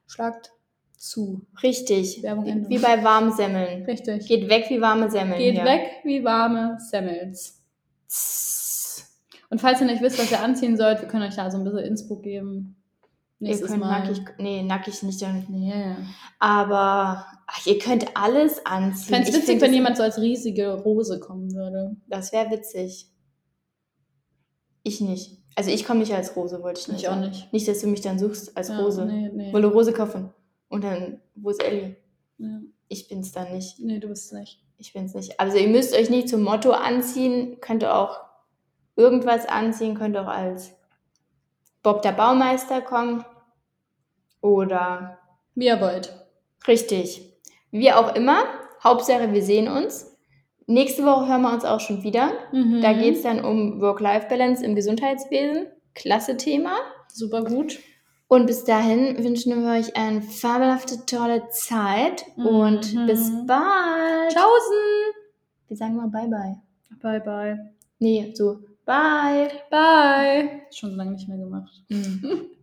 Schlagt 0.05 0.51
zu. 0.97 1.45
Richtig. 1.63 2.21
Werbung 2.21 2.45
Ende. 2.45 2.69
Wie 2.69 2.77
bei 2.77 3.03
warmen 3.03 3.31
Semmeln. 3.31 3.85
Richtig. 3.85 4.27
Geht 4.27 4.49
weg 4.49 4.65
wie 4.69 4.81
warme 4.81 5.09
Semmeln. 5.09 5.39
Geht 5.39 5.55
hier. 5.55 5.65
weg 5.65 5.89
wie 6.03 6.23
warme 6.23 6.77
Semmels. 6.79 7.63
Und 9.49 9.61
falls 9.61 9.79
ihr 9.81 9.87
nicht 9.87 10.01
wisst, 10.01 10.19
was 10.19 10.31
ihr 10.31 10.41
anziehen 10.41 10.77
sollt, 10.77 11.01
wir 11.01 11.07
können 11.07 11.23
euch 11.23 11.35
da 11.35 11.49
so 11.49 11.57
ein 11.57 11.63
bisschen 11.63 11.79
Inspo 11.79 12.17
geben. 12.17 12.75
Ihr 13.39 13.49
Nächstes 13.49 13.69
könnt 13.69 13.81
Mal. 13.81 13.99
nackig, 13.99 14.21
nee, 14.39 14.63
nackig 14.63 15.03
nicht. 15.03 15.21
Nee. 15.49 15.95
Aber 16.39 17.25
ach, 17.45 17.65
ihr 17.67 17.77
könnt 17.77 18.17
alles 18.17 18.65
anziehen. 18.65 19.01
Ich 19.03 19.07
fände 19.07 19.29
es 19.29 19.35
witzig, 19.35 19.61
wenn 19.61 19.73
jemand 19.73 19.97
so 19.97 20.03
als 20.03 20.17
riesige 20.19 20.73
Rose 20.73 21.19
kommen 21.19 21.53
würde. 21.53 21.95
Das 22.07 22.31
wäre 22.31 22.49
witzig. 22.49 23.11
Ich 24.81 25.01
nicht. 25.01 25.37
Also 25.55 25.69
ich 25.69 25.85
komme 25.85 25.99
nicht 25.99 26.13
als 26.13 26.35
Rose, 26.35 26.63
wollte 26.63 26.79
ich 26.81 26.87
nicht. 26.87 27.01
Ich 27.01 27.09
auch 27.09 27.19
nicht. 27.19 27.51
Nicht, 27.53 27.67
dass 27.67 27.81
du 27.81 27.87
mich 27.87 28.01
dann 28.01 28.17
suchst 28.17 28.57
als 28.57 28.69
Ja, 28.69 28.79
Rose. 28.79 29.05
Nee, 29.05 29.29
nee. 29.33 29.53
Wolle 29.53 29.67
Rose 29.67 29.93
kaufen. 29.93 30.33
Und 30.69 30.83
dann, 30.83 31.21
wo 31.35 31.51
ist 31.51 31.63
Ellie? 31.63 31.95
Ja. 32.39 32.59
Ich 32.87 33.07
bin's 33.07 33.31
dann 33.33 33.51
nicht. 33.53 33.79
Nee, 33.79 33.99
du 33.99 34.07
bist 34.07 34.27
es 34.27 34.31
nicht. 34.31 34.63
Ich 34.77 34.93
bin's 34.93 35.13
nicht. 35.13 35.39
Also 35.39 35.57
ihr 35.57 35.67
müsst 35.67 35.95
euch 35.95 36.09
nicht 36.09 36.29
zum 36.29 36.41
Motto 36.41 36.71
anziehen. 36.71 37.57
Könnt 37.61 37.83
ihr 37.83 37.95
auch 37.95 38.19
irgendwas 38.95 39.45
anziehen. 39.47 39.95
Könnt 39.95 40.15
auch 40.17 40.27
als 40.27 40.73
Bob 41.87 42.01
der 42.01 42.11
Baumeister 42.11 42.81
kommen. 42.81 43.23
Oder 44.41 45.19
wollt. 45.55 46.13
richtig. 46.67 47.33
Wie 47.71 47.93
auch 47.93 48.13
immer. 48.13 48.39
Hauptsache, 48.83 49.31
wir 49.31 49.41
sehen 49.41 49.69
uns. 49.69 50.17
Nächste 50.65 51.05
Woche 51.05 51.29
hören 51.29 51.43
wir 51.43 51.53
uns 51.53 51.63
auch 51.63 51.79
schon 51.79 52.03
wieder. 52.03 52.31
Mhm. 52.51 52.81
Da 52.81 52.91
geht 52.91 53.15
es 53.15 53.21
dann 53.21 53.39
um 53.43 53.79
Work-Life-Balance 53.79 54.65
im 54.65 54.75
Gesundheitswesen. 54.75 55.67
Klasse 55.95 56.35
Thema. 56.35 56.75
Super 57.07 57.45
gut. 57.45 57.79
Und 58.27 58.47
bis 58.47 58.65
dahin 58.65 59.23
wünschen 59.23 59.63
wir 59.63 59.71
euch 59.79 59.95
eine 59.95 60.21
fabelhafte, 60.21 61.05
tolle 61.05 61.47
Zeit. 61.51 62.25
Und 62.35 62.93
Mhm. 62.93 63.05
bis 63.05 63.31
bald. 63.47 64.33
Tschaußen. 64.33 65.13
Wir 65.69 65.77
sagen 65.77 65.95
mal 65.95 66.09
Bye-Bye. 66.09 66.57
Bye, 67.01 67.21
bye. 67.21 67.71
Nee, 67.99 68.33
so 68.35 68.59
Bye. 68.87 69.51
Bye. 69.69 70.61
Schon 70.71 70.91
so 70.91 70.95
lange 70.97 71.11
nicht 71.11 71.27
mehr 71.27 71.37
gemacht. 71.37 71.83
Mhm. 71.89 72.49